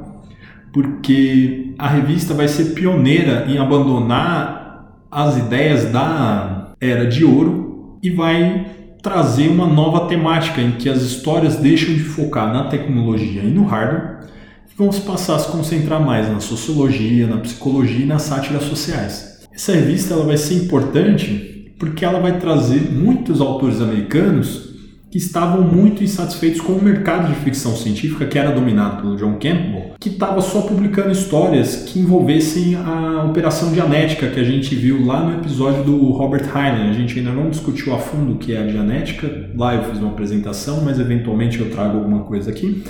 porque 0.74 1.74
a 1.78 1.88
revista 1.88 2.34
vai 2.34 2.48
ser 2.48 2.74
pioneira 2.74 3.46
em 3.48 3.58
abandonar 3.58 5.06
as 5.10 5.38
ideias 5.38 5.86
da 5.92 6.74
era 6.82 7.06
de 7.06 7.24
ouro 7.24 8.00
e 8.04 8.10
vai 8.10 8.66
trazer 9.02 9.48
uma 9.48 9.68
nova 9.68 10.08
temática 10.08 10.62
em 10.62 10.72
que 10.72 10.90
as 10.90 11.02
histórias 11.02 11.56
deixam 11.56 11.94
de 11.94 12.02
focar 12.02 12.52
na 12.54 12.66
tecnologia 12.66 13.42
e 13.42 13.52
no 13.52 13.66
hardware 13.66 14.28
e 14.72 14.78
vão 14.78 14.92
se 14.92 15.02
passar 15.02 15.36
a 15.36 15.40
se 15.40 15.52
concentrar 15.52 16.00
mais 16.00 16.30
na 16.30 16.40
sociologia, 16.40 17.28
na 17.28 17.38
psicologia 17.38 18.04
e 18.04 18.08
nas 18.08 18.24
sátiras 18.24 18.64
sociais. 18.64 19.48
Essa 19.54 19.74
revista 19.74 20.14
ela 20.14 20.26
vai 20.26 20.38
ser 20.38 20.56
importante 20.56 21.51
porque 21.82 22.06
ela 22.06 22.20
vai 22.20 22.38
trazer 22.38 22.92
muitos 22.92 23.42
autores 23.42 23.82
americanos 23.82 24.70
que 25.10 25.18
estavam 25.18 25.64
muito 25.64 26.04
insatisfeitos 26.04 26.62
com 26.62 26.74
o 26.74 26.82
mercado 26.82 27.28
de 27.28 27.40
ficção 27.40 27.76
científica 27.76 28.28
que 28.28 28.38
era 28.38 28.52
dominado 28.52 29.02
pelo 29.02 29.16
John 29.16 29.34
Campbell, 29.34 29.96
que 30.00 30.10
estava 30.10 30.40
só 30.42 30.62
publicando 30.62 31.10
histórias 31.10 31.78
que 31.78 32.00
envolvessem 32.00 32.76
a 32.76 33.26
operação 33.26 33.72
dianética 33.72 34.28
que 34.28 34.40
a 34.40 34.44
gente 34.44 34.76
viu 34.76 35.04
lá 35.04 35.24
no 35.24 35.40
episódio 35.40 35.84
do 35.84 36.12
Robert 36.12 36.44
Heinlein. 36.56 36.92
A 36.92 36.94
gente 36.94 37.18
ainda 37.18 37.32
não 37.32 37.50
discutiu 37.50 37.96
a 37.96 37.98
fundo 37.98 38.34
o 38.34 38.38
que 38.38 38.54
é 38.54 38.62
a 38.62 38.68
dianética, 38.68 39.50
lá 39.58 39.74
eu 39.74 39.84
fiz 39.86 39.98
uma 39.98 40.12
apresentação, 40.12 40.82
mas 40.86 41.00
eventualmente 41.00 41.60
eu 41.60 41.72
trago 41.72 41.98
alguma 41.98 42.20
coisa 42.20 42.52
aqui. 42.52 42.84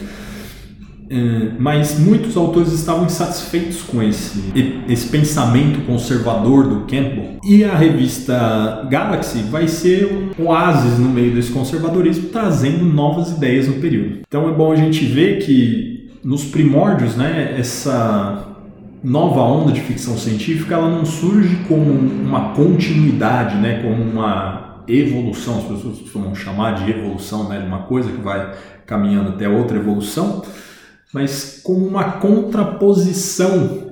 É, 1.12 1.52
mas 1.60 2.00
muitos 2.00 2.38
autores 2.38 2.72
estavam 2.72 3.06
insatisfeitos 3.06 3.82
com 3.82 4.02
esse, 4.02 4.54
esse 4.88 5.10
pensamento 5.10 5.86
conservador 5.86 6.66
do 6.66 6.80
Campbell. 6.82 7.38
E 7.44 7.66
a 7.66 7.76
revista 7.76 8.88
Galaxy 8.90 9.40
vai 9.40 9.68
ser 9.68 10.32
um 10.40 10.46
oásis 10.46 10.98
no 10.98 11.10
meio 11.10 11.36
desse 11.36 11.52
conservadorismo, 11.52 12.30
trazendo 12.30 12.86
novas 12.86 13.32
ideias 13.32 13.68
no 13.68 13.74
período. 13.74 14.20
Então 14.26 14.48
é 14.48 14.54
bom 14.54 14.72
a 14.72 14.76
gente 14.78 15.04
ver 15.04 15.40
que 15.40 16.10
nos 16.24 16.46
primórdios, 16.46 17.18
né, 17.18 17.56
essa 17.60 18.48
nova 19.04 19.42
onda 19.42 19.74
de 19.74 19.82
ficção 19.82 20.18
científica, 20.18 20.76
ela 20.76 20.90
não 20.90 21.04
surge 21.04 21.58
como 21.68 21.92
uma 21.92 22.54
continuidade, 22.54 23.58
né, 23.58 23.82
como 23.82 24.02
uma 24.02 24.84
evolução, 24.88 25.58
as 25.58 25.64
pessoas 25.66 26.00
costumam 26.00 26.34
chamar 26.34 26.76
de 26.76 26.90
evolução, 26.90 27.50
né, 27.50 27.60
de 27.60 27.68
uma 27.68 27.80
coisa 27.80 28.10
que 28.10 28.22
vai 28.22 28.54
caminhando 28.86 29.30
até 29.30 29.50
outra 29.50 29.78
evolução 29.78 30.42
mas 31.14 31.62
como 31.64 31.86
uma 31.86 32.14
contraposição 32.14 33.92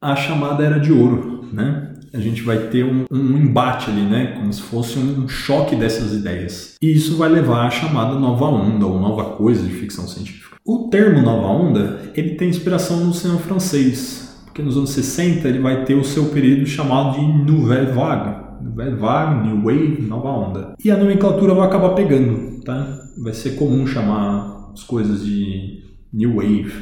à 0.00 0.14
chamada 0.14 0.64
Era 0.64 0.78
de 0.78 0.92
Ouro, 0.92 1.44
né? 1.52 1.92
A 2.12 2.18
gente 2.18 2.42
vai 2.42 2.68
ter 2.68 2.84
um, 2.84 3.04
um, 3.10 3.36
embate 3.36 3.90
ali, 3.90 4.02
né? 4.02 4.34
Como 4.38 4.50
se 4.52 4.62
fosse 4.62 4.98
um 4.98 5.28
choque 5.28 5.76
dessas 5.76 6.12
ideias. 6.12 6.76
E 6.80 6.90
isso 6.92 7.16
vai 7.16 7.28
levar 7.28 7.66
à 7.66 7.70
chamada 7.70 8.18
nova 8.18 8.46
onda 8.46 8.86
ou 8.86 8.98
nova 8.98 9.36
coisa 9.36 9.62
de 9.62 9.74
ficção 9.74 10.06
científica. 10.08 10.56
O 10.64 10.88
termo 10.88 11.20
nova 11.20 11.46
onda, 11.46 12.00
ele 12.14 12.36
tem 12.36 12.48
inspiração 12.48 13.04
no 13.04 13.12
cinema 13.12 13.38
francês, 13.40 14.34
porque 14.44 14.62
nos 14.62 14.76
anos 14.76 14.90
60 14.90 15.46
ele 15.46 15.58
vai 15.58 15.84
ter 15.84 15.94
o 15.94 16.04
seu 16.04 16.26
período 16.26 16.66
chamado 16.66 17.18
de 17.18 17.52
Nouvelle 17.52 17.92
Vague. 17.92 18.46
Nouvelle 18.62 18.96
Vague, 18.96 19.48
New 19.48 19.62
Wave, 19.62 20.02
nova 20.02 20.28
onda. 20.30 20.74
E 20.82 20.90
a 20.90 20.96
nomenclatura 20.96 21.54
vai 21.54 21.66
acabar 21.66 21.90
pegando, 21.90 22.62
tá? 22.64 22.98
Vai 23.18 23.34
ser 23.34 23.56
comum 23.56 23.86
chamar 23.86 24.70
as 24.72 24.82
coisas 24.82 25.24
de 25.24 25.75
New 26.12 26.36
Wave. 26.36 26.72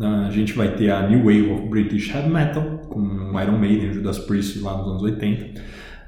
A 0.00 0.30
gente 0.30 0.52
vai 0.52 0.76
ter 0.76 0.90
a 0.90 1.08
New 1.08 1.20
Wave 1.20 1.50
of 1.50 1.68
British 1.68 2.14
Heavy 2.14 2.28
Metal, 2.28 2.62
com 2.88 3.40
Iron 3.40 3.58
Maiden, 3.58 3.92
Judas 3.92 4.18
Priest 4.18 4.60
lá 4.60 4.76
nos 4.78 4.88
anos 4.88 5.02
80. 5.02 5.60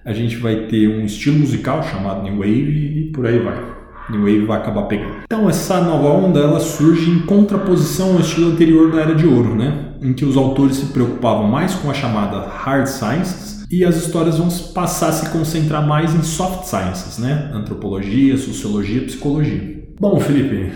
A 0.05 0.13
gente 0.13 0.37
vai 0.37 0.67
ter 0.67 0.89
um 0.89 1.05
estilo 1.05 1.39
musical 1.39 1.83
chamado 1.83 2.23
New 2.23 2.39
Wave 2.39 3.09
e 3.09 3.13
por 3.13 3.27
aí 3.27 3.39
vai. 3.39 3.81
New 4.11 4.21
Wave 4.21 4.47
vai 4.47 4.59
acabar 4.59 4.83
pegando. 4.85 5.17
Então 5.25 5.49
essa 5.49 5.81
nova 5.81 6.09
onda 6.09 6.41
ela 6.41 6.61
surge 6.61 7.11
em 7.11 7.21
contraposição 7.21 8.15
ao 8.15 8.21
estilo 8.21 8.53
anterior 8.53 8.91
da 8.91 9.01
Era 9.01 9.15
de 9.15 9.27
Ouro, 9.27 9.55
né? 9.55 9.91
em 10.03 10.13
que 10.13 10.25
os 10.25 10.37
autores 10.37 10.77
se 10.77 10.87
preocupavam 10.87 11.47
mais 11.47 11.75
com 11.75 11.91
a 11.91 11.95
chamada 11.95 12.49
Hard 12.49 12.87
Sciences 12.87 13.67
e 13.71 13.85
as 13.85 13.97
histórias 13.97 14.39
vão 14.39 14.49
passar 14.73 15.09
a 15.09 15.13
se 15.13 15.31
concentrar 15.31 15.87
mais 15.87 16.15
em 16.15 16.23
Soft 16.23 16.65
Sciences, 16.65 17.19
né? 17.19 17.51
antropologia, 17.53 18.37
sociologia, 18.37 19.03
psicologia. 19.03 19.85
Bom, 20.01 20.19
Felipe, 20.19 20.73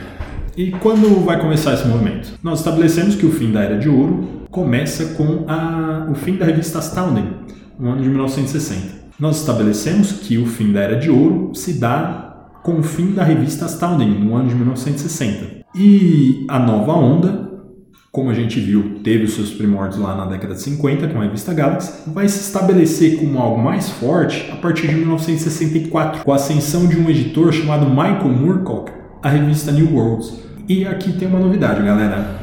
e 0.56 0.70
quando 0.70 1.24
vai 1.24 1.40
começar 1.40 1.74
esse 1.74 1.86
movimento? 1.86 2.38
Nós 2.42 2.60
estabelecemos 2.60 3.16
que 3.16 3.26
o 3.26 3.32
fim 3.32 3.50
da 3.50 3.60
Era 3.60 3.76
de 3.76 3.88
Ouro 3.88 4.46
começa 4.50 5.14
com 5.14 5.44
a, 5.48 6.06
o 6.08 6.14
fim 6.14 6.36
da 6.36 6.44
revista 6.44 6.78
Astounding, 6.78 7.26
no 7.78 7.90
ano 7.90 8.02
de 8.02 8.08
1960. 8.08 9.04
Nós 9.18 9.40
estabelecemos 9.40 10.12
que 10.12 10.38
o 10.38 10.46
fim 10.46 10.72
da 10.72 10.80
Era 10.80 10.96
de 10.96 11.10
Ouro 11.10 11.52
se 11.54 11.74
dá 11.74 12.50
com 12.62 12.78
o 12.78 12.82
fim 12.84 13.12
da 13.12 13.24
revista 13.24 13.64
Astounding, 13.64 14.10
no 14.10 14.36
ano 14.36 14.48
de 14.48 14.54
1960. 14.54 15.64
E 15.74 16.46
a 16.48 16.60
nova 16.60 16.92
onda, 16.92 17.50
como 18.12 18.30
a 18.30 18.34
gente 18.34 18.60
viu, 18.60 19.00
teve 19.02 19.24
os 19.24 19.34
seus 19.34 19.50
primórdios 19.50 20.00
lá 20.00 20.14
na 20.14 20.26
década 20.26 20.54
de 20.54 20.62
50 20.62 21.08
com 21.08 21.18
a 21.18 21.24
revista 21.24 21.52
Galaxy, 21.52 22.08
vai 22.08 22.28
se 22.28 22.38
estabelecer 22.38 23.18
como 23.18 23.40
algo 23.40 23.60
mais 23.60 23.90
forte 23.90 24.48
a 24.52 24.56
partir 24.56 24.86
de 24.86 24.94
1964, 24.94 26.22
com 26.22 26.32
a 26.32 26.36
ascensão 26.36 26.86
de 26.86 26.96
um 26.96 27.10
editor 27.10 27.52
chamado 27.52 27.86
Michael 27.90 28.28
Moorcock 28.28 29.03
à 29.24 29.30
revista 29.30 29.72
New 29.72 29.94
Worlds, 29.94 30.34
e 30.68 30.84
aqui 30.84 31.14
tem 31.14 31.26
uma 31.26 31.40
novidade, 31.40 31.82
galera, 31.82 32.38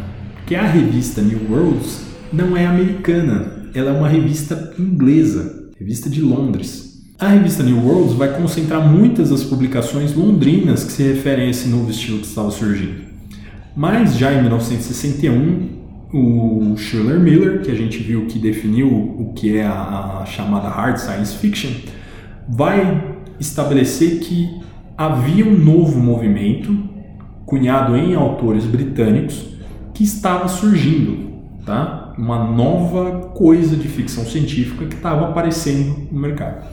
que 0.47 0.55
a 0.55 0.63
revista 0.63 1.21
New 1.21 1.39
Worlds 1.51 2.01
não 2.33 2.57
é 2.57 2.65
americana, 2.65 3.69
ela 3.75 3.91
é 3.91 3.93
uma 3.93 4.09
revista 4.09 4.73
inglesa, 4.79 5.69
revista 5.79 6.09
de 6.09 6.21
Londres. 6.21 7.03
A 7.19 7.27
revista 7.27 7.61
New 7.61 7.85
Worlds 7.85 8.15
vai 8.15 8.35
concentrar 8.35 8.81
muitas 8.81 9.29
das 9.29 9.43
publicações 9.43 10.15
londrinas 10.15 10.83
que 10.83 10.91
se 10.91 11.03
referem 11.03 11.45
a 11.45 11.49
esse 11.51 11.67
novo 11.67 11.91
estilo 11.91 12.17
que 12.17 12.25
estava 12.25 12.49
surgindo. 12.49 13.01
Mas 13.75 14.17
já 14.17 14.33
em 14.33 14.41
1961, 14.41 15.69
o 16.11 16.75
Schiller 16.77 17.19
Miller, 17.19 17.61
que 17.61 17.69
a 17.69 17.75
gente 17.75 17.99
viu 17.99 18.25
que 18.25 18.39
definiu 18.39 18.87
o 18.87 19.33
que 19.35 19.55
é 19.55 19.67
a, 19.67 20.21
a 20.21 20.25
chamada 20.25 20.67
hard 20.67 20.97
science 20.97 21.37
fiction, 21.37 21.69
vai 22.49 23.19
estabelecer 23.39 24.19
que 24.19 24.60
havia 25.05 25.45
um 25.45 25.57
novo 25.57 25.99
movimento 25.99 26.77
cunhado 27.45 27.95
em 27.97 28.15
autores 28.15 28.65
britânicos, 28.65 29.45
que 29.93 30.03
estava 30.03 30.47
surgindo, 30.47 31.31
tá? 31.65 32.13
Uma 32.17 32.43
nova 32.43 33.29
coisa 33.33 33.75
de 33.75 33.87
ficção 33.87 34.23
científica 34.25 34.85
que 34.85 34.95
estava 34.95 35.29
aparecendo 35.29 36.07
no 36.11 36.19
mercado. 36.19 36.65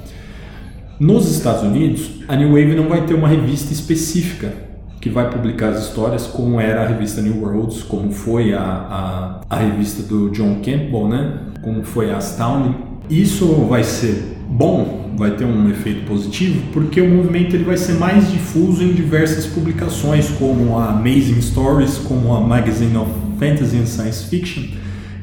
Nos 1.01 1.31
Estados 1.31 1.63
Unidos, 1.63 2.21
a 2.29 2.37
New 2.37 2.51
Wave 2.51 2.75
não 2.75 2.89
vai 2.89 3.07
ter 3.07 3.15
uma 3.15 3.29
revista 3.29 3.73
específica 3.73 4.53
que 5.01 5.09
vai 5.09 5.31
publicar 5.31 5.69
as 5.69 5.85
histórias, 5.85 6.27
como 6.27 6.61
era 6.61 6.83
a 6.83 6.87
revista 6.87 7.23
New 7.23 7.41
Worlds, 7.41 7.83
como 7.83 8.11
foi 8.11 8.53
a, 8.53 8.61
a, 8.61 9.41
a 9.49 9.57
revista 9.57 10.03
do 10.03 10.29
John 10.31 10.57
Campbell, 10.57 11.09
né? 11.09 11.39
como 11.63 11.83
foi 11.83 12.11
a 12.11 12.19
Astounding. 12.19 12.75
Isso 13.09 13.47
vai 13.69 13.85
ser 13.85 14.38
bom, 14.49 15.11
vai 15.17 15.37
ter 15.37 15.45
um 15.45 15.69
efeito 15.69 16.07
positivo, 16.07 16.63
porque 16.73 17.01
o 17.01 17.09
movimento 17.09 17.55
ele 17.55 17.65
vai 17.65 17.77
ser 17.77 17.95
mais 17.95 18.31
difuso 18.31 18.83
em 18.83 18.93
diversas 18.93 19.47
publicações, 19.47 20.29
como 20.31 20.79
a 20.79 20.91
Amazing 20.91 21.41
Stories, 21.43 21.99
como 21.99 22.33
a 22.33 22.41
Magazine 22.41 22.97
of 22.97 23.11
Fantasy 23.39 23.77
and 23.77 23.87
Science 23.87 24.27
Fiction. 24.29 24.65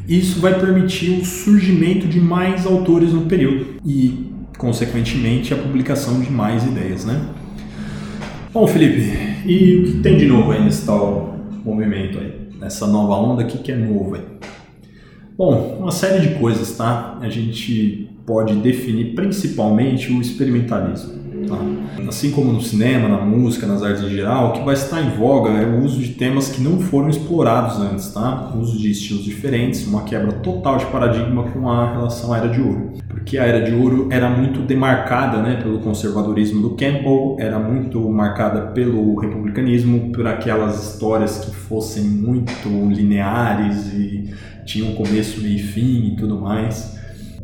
Isso 0.08 0.40
vai 0.40 0.60
permitir 0.60 1.20
o 1.20 1.26
surgimento 1.26 2.08
de 2.08 2.20
mais 2.20 2.66
autores 2.66 3.12
no 3.12 3.22
período 3.22 3.78
e, 3.84 4.32
consequentemente, 4.58 5.54
a 5.54 5.58
publicação 5.58 6.20
de 6.22 6.32
mais 6.32 6.64
ideias, 6.64 7.06
né? 7.06 7.20
Bom, 8.54 8.68
Felipe, 8.68 9.12
e 9.46 9.78
o 9.80 9.84
que 9.86 10.00
tem 10.00 10.18
de 10.18 10.28
novo 10.28 10.52
aí 10.52 10.64
nesse 10.64 10.86
tal 10.86 11.40
movimento 11.64 12.20
aí? 12.20 12.34
Nessa 12.60 12.86
nova 12.88 13.16
onda, 13.16 13.44
o 13.44 13.48
que, 13.48 13.58
que 13.58 13.72
é 13.72 13.76
novo 13.76 14.16
aí? 14.16 14.22
Bom, 15.38 15.78
uma 15.82 15.92
série 15.92 16.26
de 16.26 16.36
coisas, 16.36 16.78
tá? 16.78 17.18
A 17.20 17.28
gente 17.28 18.05
pode 18.26 18.56
definir 18.56 19.14
principalmente 19.14 20.12
o 20.12 20.20
experimentalismo. 20.22 21.26
Tá? 21.48 21.60
assim 22.08 22.32
como 22.32 22.52
no 22.52 22.62
cinema, 22.62 23.08
na 23.08 23.18
música, 23.18 23.68
nas 23.68 23.84
artes 23.84 24.04
em 24.04 24.10
geral, 24.10 24.50
o 24.50 24.54
que 24.54 24.64
vai 24.64 24.74
estar 24.74 25.02
em 25.02 25.10
voga 25.12 25.52
é 25.52 25.66
o 25.66 25.84
uso 25.84 26.00
de 26.00 26.10
temas 26.10 26.50
que 26.50 26.62
não 26.62 26.80
foram 26.80 27.10
explorados 27.10 27.80
antes, 27.80 28.12
tá? 28.12 28.52
O 28.56 28.60
uso 28.60 28.78
de 28.78 28.92
estilos 28.92 29.24
diferentes, 29.24 29.86
uma 29.86 30.04
quebra 30.04 30.32
total 30.32 30.78
de 30.78 30.86
paradigma 30.86 31.44
com 31.52 31.70
a 31.70 31.94
relação 31.94 32.34
à 32.34 32.38
Era 32.38 32.50
de 32.50 32.62
Ouro. 32.62 32.94
Porque 33.08 33.38
a 33.38 33.44
Era 33.44 33.62
de 33.62 33.74
Ouro 33.74 34.08
era 34.12 34.30
muito 34.30 34.62
demarcada 34.62 35.42
né, 35.42 35.60
pelo 35.62 35.80
conservadorismo 35.80 36.62
do 36.62 36.72
Campbell, 36.72 37.38
era 37.40 37.60
muito 37.60 38.00
marcada 38.10 38.72
pelo 38.72 39.16
republicanismo, 39.20 40.12
por 40.12 40.28
aquelas 40.28 40.92
histórias 40.92 41.40
que 41.40 41.56
fossem 41.56 42.04
muito 42.04 42.70
lineares 42.92 43.94
e 43.94 44.34
tinham 44.66 44.94
começo, 44.96 45.46
e 45.46 45.60
fim 45.60 46.14
e 46.14 46.16
tudo 46.16 46.40
mais 46.40 46.96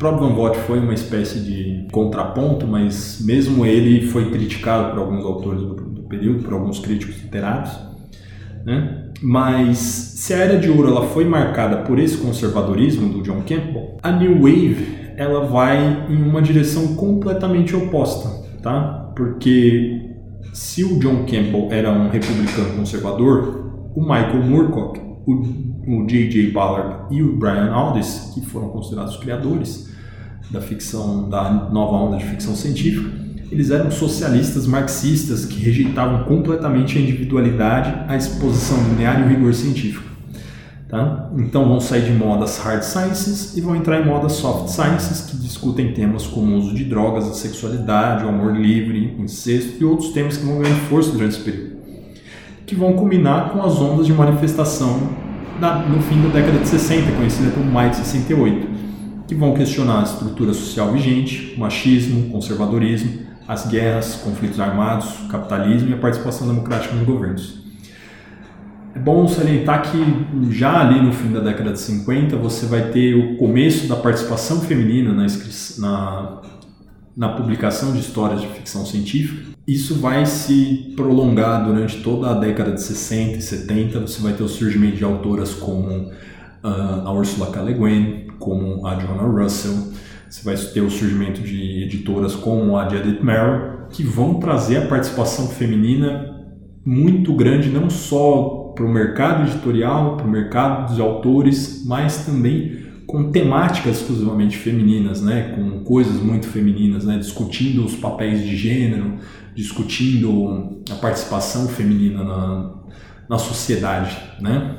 próprio 0.02 0.30
Van 0.30 0.34
Vogt 0.34 0.58
foi 0.62 0.80
uma 0.80 0.96
espécie 0.96 1.40
de 1.42 1.88
contraponto, 1.92 2.66
mas 2.66 3.22
mesmo 3.24 3.64
ele 3.64 4.08
foi 4.08 4.32
criticado 4.32 4.90
por 4.90 5.00
alguns 5.00 5.24
autores 5.24 5.62
do, 5.62 5.76
do 5.76 6.02
período, 6.04 6.44
por 6.44 6.54
alguns 6.54 6.80
críticos 6.80 7.22
literários. 7.22 7.72
Né? 8.66 9.12
Mas 9.22 9.78
se 9.78 10.34
a 10.34 10.38
Era 10.38 10.58
de 10.58 10.72
Ouro 10.72 10.88
ela 10.88 11.06
foi 11.06 11.24
marcada 11.26 11.84
por 11.84 12.00
esse 12.00 12.18
conservadorismo 12.18 13.14
do 13.14 13.22
John 13.22 13.44
Campbell, 13.48 13.98
a 14.02 14.12
New 14.12 14.40
Wave 14.40 15.14
ela 15.18 15.46
vai 15.46 16.08
em 16.10 16.24
uma 16.24 16.42
direção 16.42 16.96
completamente 16.96 17.76
oposta, 17.76 18.28
tá? 18.64 19.12
Porque 19.16 20.10
se 20.52 20.84
o 20.84 20.98
John 20.98 21.26
Campbell 21.26 21.68
era 21.70 21.92
um 21.92 22.10
republicano 22.10 22.76
conservador, 22.76 23.92
o 23.96 24.02
Michael 24.02 24.42
Moorcock, 24.42 25.00
o 25.28 26.08
J.J. 26.08 26.52
Ballard 26.52 27.16
e 27.16 27.22
o 27.22 27.38
Brian 27.38 27.72
Aldiss, 27.72 28.32
que 28.34 28.42
foram 28.42 28.70
considerados 28.70 29.16
os 29.16 29.20
criadores, 29.20 29.91
da 30.52 30.60
ficção, 30.60 31.30
da 31.30 31.70
nova 31.72 31.96
onda 31.96 32.18
de 32.18 32.26
ficção 32.26 32.56
científica, 32.56 33.10
eles 33.52 33.70
eram 33.70 33.92
socialistas 33.92 34.66
marxistas 34.66 35.46
que 35.46 35.60
rejeitavam 35.60 36.24
completamente 36.24 36.98
a 36.98 37.02
individualidade, 37.02 37.94
a 38.08 38.16
exposição 38.16 38.78
linear 38.90 39.20
e 39.20 39.24
o 39.24 39.28
rigor 39.28 39.54
científico. 39.54 40.10
Tá? 40.88 41.30
Então 41.38 41.68
vão 41.68 41.80
sair 41.80 42.04
de 42.04 42.12
modas 42.12 42.58
hard 42.60 42.84
sciences 42.84 43.56
e 43.56 43.62
vão 43.62 43.76
entrar 43.76 44.02
em 44.02 44.06
modas 44.06 44.34
soft 44.34 44.70
sciences, 44.70 45.22
que 45.22 45.38
discutem 45.38 45.94
temas 45.94 46.28
como 46.28 46.54
o 46.54 46.58
uso 46.58 46.76
de 46.76 46.84
drogas, 46.84 47.30
a 47.30 47.34
sexualidade, 47.34 48.26
o 48.26 48.30
amor 48.30 48.56
livre, 48.58 49.16
o 49.18 49.24
incesto 49.24 49.82
e 49.82 49.86
outros 49.86 50.12
temas 50.12 50.36
que 50.36 50.46
vão 50.46 50.60
ganhar 50.60 50.76
força 50.90 51.12
durante 51.12 51.36
esse 51.36 51.44
período, 51.44 51.78
que 52.66 52.76
vão 52.76 52.94
culminar 52.94 53.52
com 53.52 53.64
as 53.64 53.80
ondas 53.80 54.06
de 54.06 54.14
manifestação 54.14 55.10
no 55.90 56.02
fim 56.02 56.22
da 56.24 56.30
década 56.30 56.58
de 56.58 56.68
60, 56.68 57.12
conhecida 57.12 57.52
como 57.52 57.72
Maio 57.72 57.92
de 57.92 57.98
68 57.98 58.71
que 59.32 59.36
vão 59.36 59.54
questionar 59.54 60.02
a 60.02 60.04
estrutura 60.04 60.54
social 60.54 60.92
vigente, 60.92 61.54
o 61.56 61.60
machismo, 61.62 62.28
o 62.28 62.30
conservadorismo, 62.32 63.22
as 63.48 63.66
guerras, 63.66 64.16
conflitos 64.16 64.60
armados, 64.60 65.22
o 65.22 65.30
capitalismo 65.30 65.90
e 65.90 65.94
a 65.94 65.98
participação 65.98 66.46
democrática 66.46 66.94
nos 66.94 67.06
governos. 67.06 67.64
É 68.94 69.00
bom 69.00 69.26
salientar 69.30 69.90
que 69.90 69.98
já 70.54 70.82
ali 70.82 71.02
no 71.02 71.14
fim 71.14 71.32
da 71.32 71.40
década 71.40 71.72
de 71.72 71.80
50 71.80 72.36
você 72.36 72.66
vai 72.66 72.92
ter 72.92 73.16
o 73.16 73.38
começo 73.38 73.88
da 73.88 73.96
participação 73.96 74.60
feminina 74.60 75.14
na, 75.14 75.26
na, 75.78 76.42
na 77.16 77.30
publicação 77.30 77.94
de 77.94 78.00
histórias 78.00 78.42
de 78.42 78.48
ficção 78.48 78.86
científica. 78.86 79.50
Isso 79.66 79.96
vai 79.96 80.26
se 80.26 80.92
prolongar 80.98 81.64
durante 81.64 82.04
toda 82.04 82.32
a 82.32 82.34
década 82.34 82.74
de 82.74 82.84
60 82.84 83.38
e 83.38 83.42
70. 83.42 84.02
Você 84.02 84.22
vai 84.22 84.34
ter 84.34 84.44
o 84.44 84.50
surgimento 84.50 84.98
de 84.98 85.06
autoras 85.06 85.54
como 85.54 86.12
a 86.64 87.12
Ursula 87.12 87.52
K. 87.52 87.62
Le 87.62 87.74
Guin, 87.74 88.28
como 88.40 88.86
a 88.86 89.00
Joanna 89.00 89.24
Russell, 89.24 89.94
você 90.30 90.44
vai 90.44 90.56
ter 90.56 90.82
o 90.82 90.90
surgimento 90.90 91.42
de 91.42 91.84
editoras 91.84 92.36
como 92.36 92.78
a 92.78 92.86
de 92.86 92.96
Edith 92.96 93.22
Merrill, 93.22 93.88
que 93.90 94.04
vão 94.04 94.36
trazer 94.36 94.78
a 94.78 94.88
participação 94.88 95.48
feminina 95.48 96.32
muito 96.86 97.34
grande, 97.34 97.70
não 97.70 97.90
só 97.90 98.72
para 98.74 98.86
o 98.86 98.90
mercado 98.90 99.50
editorial, 99.50 100.16
para 100.16 100.26
o 100.26 100.30
mercado 100.30 100.90
dos 100.90 101.00
autores, 101.00 101.84
mas 101.86 102.26
também 102.26 102.80
com 103.06 103.30
temáticas 103.30 103.98
exclusivamente 103.98 104.58
femininas, 104.58 105.22
né, 105.22 105.54
com 105.54 105.84
coisas 105.84 106.22
muito 106.22 106.48
femininas, 106.48 107.06
né, 107.06 107.18
discutindo 107.18 107.84
os 107.84 107.96
papéis 107.96 108.42
de 108.42 108.56
gênero, 108.56 109.18
discutindo 109.54 110.82
a 110.90 110.96
participação 110.96 111.68
feminina 111.68 112.24
na, 112.24 112.74
na 113.30 113.38
sociedade, 113.38 114.18
né. 114.40 114.78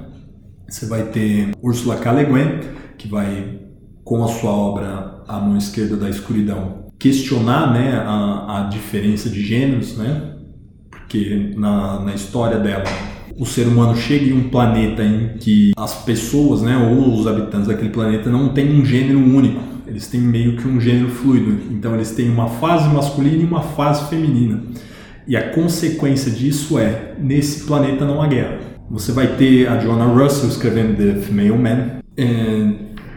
Você 0.73 0.87
vai 0.87 1.03
ter 1.03 1.51
Ursula 1.63 1.97
K. 1.97 2.13
Le 2.13 2.25
Guin, 2.25 2.61
que 2.97 3.07
vai, 3.07 3.59
com 4.03 4.25
a 4.25 4.29
sua 4.29 4.53
obra 4.53 5.23
A 5.29 5.39
Mão 5.39 5.59
Esquerda 5.59 5.99
da 5.99 6.09
Escuridão, 6.09 6.87
questionar 6.99 7.75
né, 7.75 7.93
a, 7.95 8.61
a 8.61 8.69
diferença 8.71 9.29
de 9.29 9.43
gêneros, 9.45 9.99
né? 9.99 10.33
porque 10.89 11.53
na, 11.59 12.01
na 12.01 12.15
história 12.15 12.59
dela 12.59 12.85
o 13.37 13.45
ser 13.45 13.67
humano 13.67 13.95
chega 13.95 14.25
em 14.25 14.33
um 14.33 14.49
planeta 14.49 15.05
em 15.05 15.37
que 15.37 15.73
as 15.77 16.05
pessoas, 16.05 16.63
né, 16.63 16.75
ou 16.79 17.19
os 17.21 17.27
habitantes 17.27 17.69
daquele 17.69 17.91
planeta 17.91 18.31
não 18.31 18.55
têm 18.55 18.73
um 18.75 18.83
gênero 18.83 19.19
único, 19.19 19.61
eles 19.87 20.07
têm 20.07 20.23
meio 20.23 20.57
que 20.57 20.67
um 20.67 20.81
gênero 20.81 21.11
fluido. 21.11 21.71
Então 21.71 21.95
eles 21.95 22.13
têm 22.13 22.31
uma 22.31 22.49
fase 22.49 22.89
masculina 22.89 23.43
e 23.43 23.45
uma 23.45 23.61
fase 23.61 24.09
feminina. 24.09 24.63
E 25.29 25.37
a 25.37 25.51
consequência 25.51 26.31
disso 26.31 26.79
é, 26.79 27.15
nesse 27.19 27.65
planeta 27.67 28.07
não 28.07 28.23
há 28.23 28.27
guerra. 28.27 28.72
Você 28.93 29.11
vai 29.11 29.39
ter 29.39 29.67
a 29.69 29.79
Joanna 29.79 30.05
Russell 30.05 30.51
escrevendo 30.51 30.99
The 30.99 31.23
Female 31.23 31.57
Man. 31.57 32.03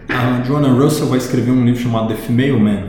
A 0.07 0.41
Joanna 0.41 0.69
Russell 0.69 1.07
vai 1.07 1.17
escrever 1.17 1.51
um 1.51 1.65
livro 1.65 1.81
chamado 1.81 2.07
The 2.07 2.15
Female 2.15 2.57
Man, 2.57 2.83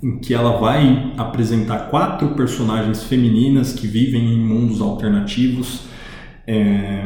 em 0.00 0.20
que 0.20 0.32
ela 0.32 0.60
vai 0.60 1.12
apresentar 1.16 1.90
quatro 1.90 2.28
personagens 2.36 3.02
femininas 3.02 3.72
que 3.72 3.88
vivem 3.88 4.32
em 4.32 4.38
mundos 4.38 4.80
alternativos, 4.80 5.86
é, 6.46 7.02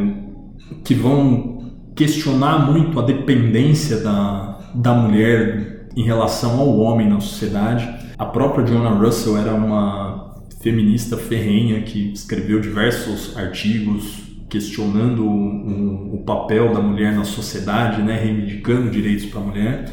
que 0.85 0.93
vão 0.93 1.73
questionar 1.97 2.71
muito 2.71 3.01
a 3.01 3.03
dependência 3.03 4.01
da, 4.01 4.59
da 4.75 4.93
mulher 4.93 5.89
em 5.97 6.05
relação 6.05 6.61
ao 6.61 6.79
homem 6.81 7.09
na 7.09 7.19
sociedade. 7.19 7.89
A 8.19 8.27
própria 8.27 8.67
Joanna 8.67 8.91
Russell 8.91 9.39
era 9.39 9.55
uma 9.55 10.43
feminista 10.63 11.17
ferrenha 11.17 11.81
que 11.81 12.13
escreveu 12.13 12.61
diversos 12.61 13.35
artigos 13.39 14.34
questionando 14.55 15.27
o, 15.27 16.14
o, 16.14 16.19
papel 16.25 16.73
da 16.73 16.81
mulher 16.81 17.12
na 17.12 17.25
sociedade, 17.25 18.01
né, 18.03 18.17
reivindicando 18.17 18.88
direitos 18.88 19.27
para 19.27 19.40
a 19.40 19.45
mulher. 19.45 19.85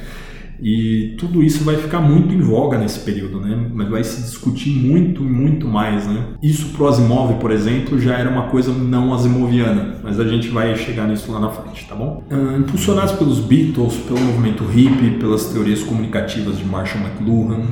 E 0.61 1.15
tudo 1.17 1.41
isso 1.41 1.63
vai 1.63 1.75
ficar 1.75 1.99
muito 1.99 2.31
em 2.31 2.39
voga 2.39 2.77
nesse 2.77 2.99
período, 2.99 3.39
né? 3.39 3.67
Mas 3.73 3.89
vai 3.89 4.03
se 4.03 4.21
discutir 4.21 4.69
muito, 4.69 5.23
muito 5.23 5.67
mais, 5.67 6.05
né? 6.05 6.35
Isso 6.43 6.67
pro 6.73 6.87
Asimov, 6.87 7.39
por 7.39 7.49
exemplo, 7.49 7.99
já 7.99 8.15
era 8.15 8.29
uma 8.29 8.43
coisa 8.43 8.71
não 8.71 9.11
asimoviana, 9.11 9.95
mas 10.03 10.19
a 10.19 10.27
gente 10.27 10.49
vai 10.49 10.75
chegar 10.75 11.07
nisso 11.07 11.31
lá 11.31 11.39
na 11.39 11.49
frente, 11.49 11.87
tá 11.87 11.95
bom? 11.95 12.23
Uh, 12.29 12.59
impulsionados 12.59 13.13
pelos 13.13 13.39
Beatles, 13.39 13.95
pelo 14.07 14.19
movimento 14.19 14.63
hippie, 14.63 15.17
pelas 15.17 15.45
teorias 15.45 15.81
comunicativas 15.81 16.59
de 16.59 16.63
Marshall 16.63 17.03
McLuhan, 17.05 17.65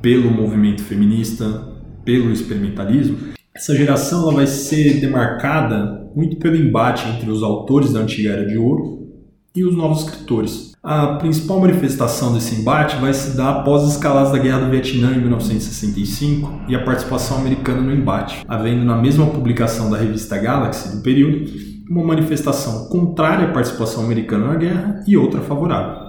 pelo 0.00 0.30
movimento 0.30 0.82
feminista, 0.82 1.68
pelo 2.02 2.32
experimentalismo, 2.32 3.35
essa 3.56 3.74
geração 3.74 4.24
ela 4.24 4.34
vai 4.34 4.46
ser 4.46 5.00
demarcada 5.00 6.10
muito 6.14 6.36
pelo 6.36 6.56
embate 6.56 7.08
entre 7.08 7.30
os 7.30 7.42
autores 7.42 7.90
da 7.90 8.00
antiga 8.00 8.32
Era 8.32 8.46
de 8.46 8.58
Ouro 8.58 9.08
e 9.54 9.64
os 9.64 9.74
novos 9.74 10.04
escritores. 10.04 10.72
A 10.82 11.14
principal 11.14 11.58
manifestação 11.58 12.34
desse 12.34 12.54
embate 12.60 12.96
vai 12.96 13.14
se 13.14 13.34
dar 13.34 13.60
após 13.60 13.82
as 13.82 13.92
escaladas 13.92 14.30
da 14.30 14.38
Guerra 14.38 14.60
do 14.60 14.70
Vietnã 14.70 15.12
em 15.12 15.20
1965 15.20 16.66
e 16.68 16.76
a 16.76 16.84
participação 16.84 17.38
americana 17.38 17.80
no 17.80 17.94
embate, 17.94 18.44
havendo 18.46 18.84
na 18.84 18.94
mesma 18.94 19.26
publicação 19.26 19.90
da 19.90 19.96
revista 19.96 20.36
Galaxy 20.36 20.94
do 20.94 21.02
período 21.02 21.50
uma 21.88 22.04
manifestação 22.04 22.90
contrária 22.90 23.48
à 23.48 23.52
participação 23.52 24.04
americana 24.04 24.48
na 24.48 24.56
guerra 24.56 25.02
e 25.06 25.16
outra 25.16 25.40
favorável. 25.40 26.04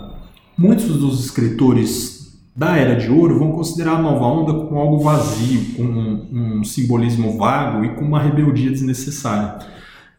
Muitos 0.58 0.98
dos 0.98 1.24
escritores 1.24 2.16
da 2.58 2.76
Era 2.76 2.96
de 2.96 3.08
Ouro 3.08 3.38
vão 3.38 3.52
considerar 3.52 3.98
a 3.98 4.02
nova 4.02 4.26
onda 4.26 4.52
como 4.52 4.80
algo 4.80 4.98
vazio, 4.98 5.76
com 5.76 5.84
um, 5.84 6.58
um 6.60 6.63
simbolismo 6.63 7.38
vago 7.38 7.86
e 7.86 7.89
com 7.89 8.04
uma 8.04 8.20
rebeldia 8.20 8.72
desnecessária, 8.72 9.60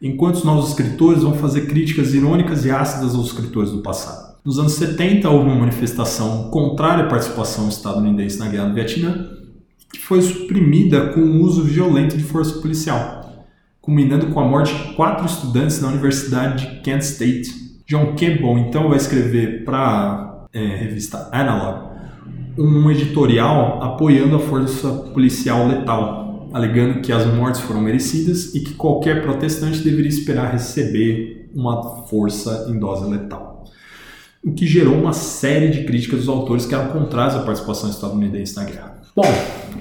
enquanto 0.01 0.37
os 0.37 0.44
novos 0.44 0.68
escritores 0.68 1.24
vão 1.24 1.35
fazer 1.35 1.62
críticas 1.62 2.14
irônicas 2.14 2.64
e 2.64 2.70
ácidas 2.70 3.16
aos 3.16 3.27
escritores 3.27 3.72
do 3.72 3.79
passado. 3.79 4.37
Nos 4.44 4.57
anos 4.57 4.74
70 4.74 5.29
houve 5.29 5.48
uma 5.48 5.57
manifestação 5.57 6.48
contrária 6.48 7.07
à 7.07 7.09
participação 7.09 7.68
estadunidense 7.68 8.38
na 8.38 8.46
Guerra 8.46 8.68
do 8.68 8.74
Vietnã, 8.74 9.31
que 9.92 9.98
foi 9.98 10.22
suprimida 10.22 11.09
com 11.09 11.20
o 11.20 11.42
uso 11.42 11.64
violento 11.64 12.16
de 12.16 12.22
força 12.22 12.61
policial, 12.61 13.48
culminando 13.81 14.29
com 14.29 14.38
a 14.38 14.46
morte 14.46 14.72
de 14.72 14.94
quatro 14.94 15.27
estudantes 15.27 15.83
na 15.83 15.88
Universidade 15.88 16.68
de 16.68 16.81
Kent 16.83 17.03
State. 17.03 17.83
John 17.85 18.14
Campbell 18.14 18.59
então 18.59 18.88
vai 18.88 18.98
escrever 18.98 19.64
para 19.64 19.79
a 19.81 20.46
é, 20.53 20.77
revista 20.77 21.29
Analog 21.33 21.88
um 22.59 22.90
editorial 22.90 23.81
apoiando 23.83 24.35
a 24.35 24.40
força 24.40 24.90
policial 25.14 25.68
letal, 25.68 26.51
alegando 26.53 27.01
que 27.01 27.12
as 27.12 27.25
mortes 27.27 27.61
foram 27.61 27.81
merecidas 27.81 28.55
e 28.55 28.61
que 28.61 28.75
qualquer 28.75 29.23
protestante 29.23 29.79
deveria 29.81 30.09
esperar 30.09 30.53
receber 30.53 31.49
uma 31.55 32.05
força 32.07 32.66
em 32.68 32.79
dose 32.79 33.09
letal. 33.09 33.64
O 34.44 34.53
que 34.53 34.66
gerou 34.66 34.94
uma 34.94 35.12
série 35.12 35.68
de 35.68 35.85
críticas 35.85 36.21
dos 36.21 36.29
autores 36.29 36.66
que 36.66 36.75
eram 36.75 36.88
contrários 36.88 37.37
à 37.37 37.42
participação 37.42 37.90
estadunidense 37.90 38.57
na 38.57 38.64
guerra. 38.64 39.03
Bom, 39.14 39.25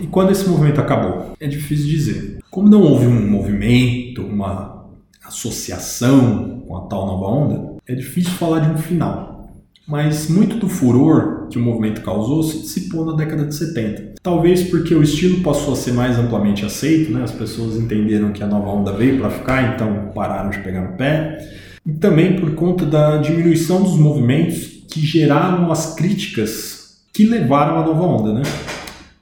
E 0.01 0.07
quando 0.07 0.31
esse 0.31 0.47
movimento 0.47 0.79
acabou? 0.79 1.33
É 1.39 1.47
difícil 1.47 1.87
dizer. 1.87 2.39
Como 2.51 2.69
não 2.69 2.81
houve 2.81 3.07
um 3.07 3.29
movimento, 3.29 4.21
uma 4.21 4.85
associação 5.25 6.63
com 6.67 6.77
a 6.77 6.81
tal 6.81 7.05
nova 7.05 7.25
onda, 7.25 7.75
é 7.87 7.95
difícil 7.95 8.31
falar 8.31 8.59
de 8.59 8.69
um 8.69 8.77
final. 8.77 9.49
Mas 9.87 10.29
muito 10.29 10.57
do 10.57 10.67
furor 10.67 11.36
que 11.49 11.57
o 11.57 11.61
movimento 11.61 12.01
causou 12.01 12.43
se 12.43 12.59
dissipou 12.59 13.05
na 13.05 13.13
década 13.13 13.45
de 13.45 13.55
70. 13.55 14.15
Talvez 14.21 14.63
porque 14.63 14.93
o 14.93 15.01
estilo 15.01 15.41
passou 15.41 15.73
a 15.73 15.75
ser 15.75 15.93
mais 15.93 16.17
amplamente 16.17 16.65
aceito, 16.65 17.11
né? 17.11 17.23
as 17.23 17.31
pessoas 17.31 17.75
entenderam 17.75 18.31
que 18.31 18.43
a 18.43 18.47
nova 18.47 18.69
onda 18.69 18.91
veio 18.91 19.19
para 19.19 19.29
ficar, 19.29 19.75
então 19.75 20.11
pararam 20.13 20.49
de 20.49 20.59
pegar 20.59 20.81
no 20.81 20.97
pé. 20.97 21.37
E 21.85 21.93
também 21.93 22.39
por 22.39 22.53
conta 22.55 22.85
da 22.85 23.17
diminuição 23.17 23.81
dos 23.81 23.97
movimentos 23.97 24.83
que 24.89 24.99
geraram 24.99 25.71
as 25.71 25.95
críticas 25.95 26.97
que 27.13 27.25
levaram 27.25 27.79
à 27.79 27.85
nova 27.85 28.03
onda. 28.03 28.33
Né? 28.33 28.43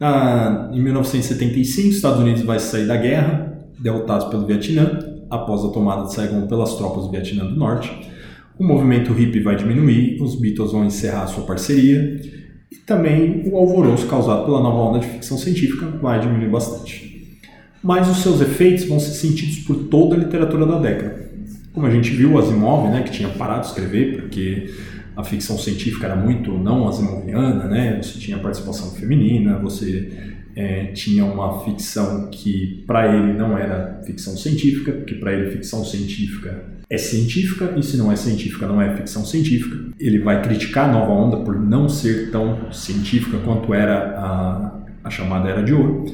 Ah, 0.02 0.70
em 0.74 0.82
1975, 0.82 1.90
os 1.90 1.96
Estados 1.96 2.20
Unidos 2.20 2.42
vai 2.42 2.60
sair 2.60 2.88
da 2.88 2.98
guerra, 2.98 3.58
derrotados 3.80 4.28
pelo 4.28 4.46
Vietnã, 4.46 5.00
após 5.30 5.64
a 5.64 5.70
tomada 5.70 6.06
de 6.06 6.14
Saigon 6.14 6.48
pelas 6.48 6.76
tropas 6.76 7.04
do 7.06 7.12
Vietnã 7.12 7.46
do 7.46 7.56
Norte 7.56 8.15
o 8.58 8.64
movimento 8.64 9.14
hippie 9.14 9.42
vai 9.42 9.56
diminuir, 9.56 10.22
os 10.22 10.36
Beatles 10.36 10.72
vão 10.72 10.86
encerrar 10.86 11.28
sua 11.28 11.46
parceria 11.46 12.22
e 12.72 12.76
também 12.78 13.44
o 13.46 13.58
alvoroço 13.58 14.08
causado 14.08 14.46
pela 14.46 14.62
nova 14.62 14.78
onda 14.78 15.00
de 15.00 15.08
ficção 15.08 15.38
científica 15.38 15.88
vai 16.02 16.20
diminuir 16.20 16.50
bastante. 16.50 17.40
Mas 17.84 18.10
os 18.10 18.18
seus 18.24 18.42
efeitos 18.42 18.86
vão 18.86 19.00
ser 19.00 19.12
sentidos 19.12 19.60
por 19.60 19.76
toda 19.86 20.16
a 20.16 20.20
literatura 20.20 20.66
da 20.66 20.80
década. 20.80 21.30
Como 21.74 21.86
a 21.86 21.92
gente 21.92 22.10
viu, 22.12 22.38
Asimov, 22.40 22.90
né, 22.90 23.04
que 23.04 23.12
tinha 23.12 23.30
parado 23.30 23.62
de 23.62 23.68
escrever 23.68 24.22
porque 24.22 24.74
a 25.16 25.24
ficção 25.24 25.58
científica 25.58 26.08
era 26.08 26.16
muito 26.16 26.52
não 26.52 26.88
asimoviana, 26.88 27.66
né? 27.66 28.02
Você 28.02 28.20
tinha 28.20 28.38
participação 28.38 28.92
feminina, 28.92 29.58
você 29.60 30.35
é, 30.56 30.86
tinha 30.86 31.26
uma 31.26 31.64
ficção 31.66 32.30
que 32.30 32.84
para 32.88 33.14
ele 33.14 33.34
não 33.34 33.58
era 33.58 34.02
ficção 34.06 34.38
científica, 34.38 34.92
porque 34.92 35.16
para 35.16 35.34
ele 35.34 35.52
ficção 35.52 35.84
científica 35.84 36.64
é 36.90 36.98
científica 36.98 37.74
e 37.76 37.84
se 37.84 37.98
não 37.98 38.12
é 38.12 38.16
científica 38.16 38.68
não 38.68 38.82
é 38.82 38.96
ficção 38.96 39.26
científica. 39.26 39.78
Ele 40.00 40.20
vai 40.20 40.42
criticar 40.42 40.90
a 40.90 40.92
nova 40.92 41.12
onda 41.12 41.38
por 41.38 41.60
não 41.60 41.90
ser 41.90 42.32
tão 42.32 42.72
científica 42.72 43.38
quanto 43.44 43.74
era 43.74 44.18
a, 44.18 44.80
a 45.04 45.10
chamada 45.10 45.50
Era 45.50 45.64
de 45.64 45.74
Ouro. 45.74 46.06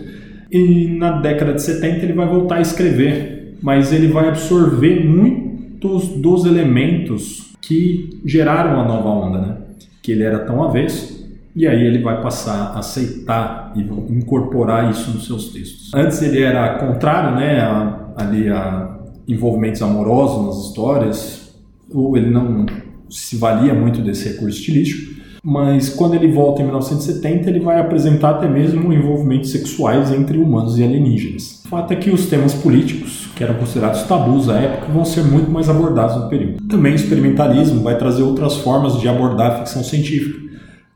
E 0.49 0.87
na 0.87 1.19
década 1.19 1.53
de 1.53 1.61
70 1.61 2.05
ele 2.05 2.13
vai 2.13 2.27
voltar 2.27 2.55
a 2.55 2.61
escrever, 2.61 3.55
mas 3.61 3.93
ele 3.93 4.07
vai 4.07 4.27
absorver 4.27 5.05
muitos 5.05 6.09
dos 6.09 6.45
elementos 6.45 7.53
que 7.61 8.21
geraram 8.25 8.79
a 8.79 8.87
nova 8.87 9.09
onda, 9.09 9.39
né? 9.39 9.57
que 10.01 10.11
ele 10.11 10.23
era 10.23 10.39
tão 10.39 10.63
avesso, 10.63 11.20
e 11.55 11.67
aí 11.67 11.85
ele 11.85 12.01
vai 12.01 12.21
passar 12.21 12.73
a 12.73 12.79
aceitar 12.79 13.73
e 13.75 13.81
incorporar 14.13 14.89
isso 14.89 15.11
nos 15.11 15.25
seus 15.25 15.49
textos. 15.49 15.91
Antes 15.93 16.21
ele 16.21 16.41
era 16.41 16.77
contrário, 16.79 17.35
né, 17.35 17.61
a, 17.61 18.11
ali 18.17 18.49
a 18.49 18.97
envolvimentos 19.27 19.81
amorosos 19.81 20.45
nas 20.45 20.67
histórias, 20.67 21.55
ou 21.93 22.15
ele 22.17 22.29
não 22.29 22.65
se 23.09 23.35
valia 23.35 23.73
muito 23.73 24.01
desse 24.01 24.29
recurso 24.29 24.57
estilístico, 24.57 25.11
mas 25.43 25.89
quando 25.89 26.13
ele 26.13 26.31
volta 26.31 26.61
em 26.61 26.65
1970, 26.65 27.49
ele 27.49 27.59
vai 27.59 27.79
apresentar 27.79 28.31
até 28.31 28.47
mesmo 28.47 28.93
envolvimentos 28.93 29.49
sexuais 29.49 30.11
entre 30.11 30.37
humanos 30.37 30.77
e 30.77 30.83
alienígenas. 30.83 31.63
O 31.65 31.69
fato 31.69 31.91
é 31.93 31.95
que 31.95 32.11
os 32.11 32.27
temas 32.27 32.53
políticos, 32.53 33.27
que 33.35 33.43
eram 33.43 33.55
considerados 33.55 34.03
tabus 34.03 34.49
à 34.49 34.59
época, 34.59 34.91
vão 34.91 35.03
ser 35.03 35.23
muito 35.23 35.49
mais 35.49 35.67
abordados 35.67 36.15
no 36.15 36.29
período. 36.29 36.63
Também 36.67 36.91
o 36.91 36.95
experimentalismo 36.95 37.81
vai 37.81 37.97
trazer 37.97 38.21
outras 38.21 38.57
formas 38.57 38.99
de 38.99 39.07
abordar 39.07 39.51
a 39.51 39.55
ficção 39.59 39.83
científica, 39.83 40.50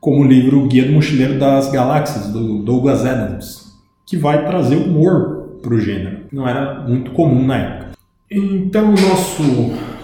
como 0.05 0.21
o 0.21 0.23
livro 0.23 0.67
Guia 0.67 0.85
do 0.85 0.91
Mochileiro 0.91 1.39
das 1.39 1.71
Galáxias, 1.71 2.27
do 2.27 2.59
Douglas 2.59 3.03
Adams, 3.03 3.73
que 4.05 4.15
vai 4.15 4.45
trazer 4.45 4.75
humor 4.75 5.57
para 5.63 5.73
o 5.73 5.81
gênero. 5.81 6.19
Não 6.31 6.47
era 6.47 6.87
muito 6.87 7.09
comum 7.09 7.43
na 7.43 7.57
época. 7.57 7.97
Então, 8.29 8.89
o 8.89 8.91
nosso 8.91 9.41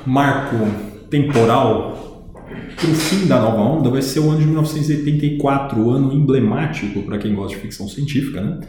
marco 0.03 0.57
temporal 1.07 2.25
para 2.75 2.89
o 2.89 2.95
fim 2.95 3.27
da 3.27 3.39
nova 3.39 3.61
onda 3.61 3.91
vai 3.91 4.01
ser 4.01 4.21
o 4.21 4.31
ano 4.31 4.39
de 4.39 4.45
1984, 4.47 5.79
o 5.79 5.91
ano 5.91 6.11
emblemático 6.11 7.03
para 7.03 7.19
quem 7.19 7.35
gosta 7.35 7.55
de 7.55 7.61
ficção 7.61 7.87
científica. 7.87 8.41
Né? 8.41 8.59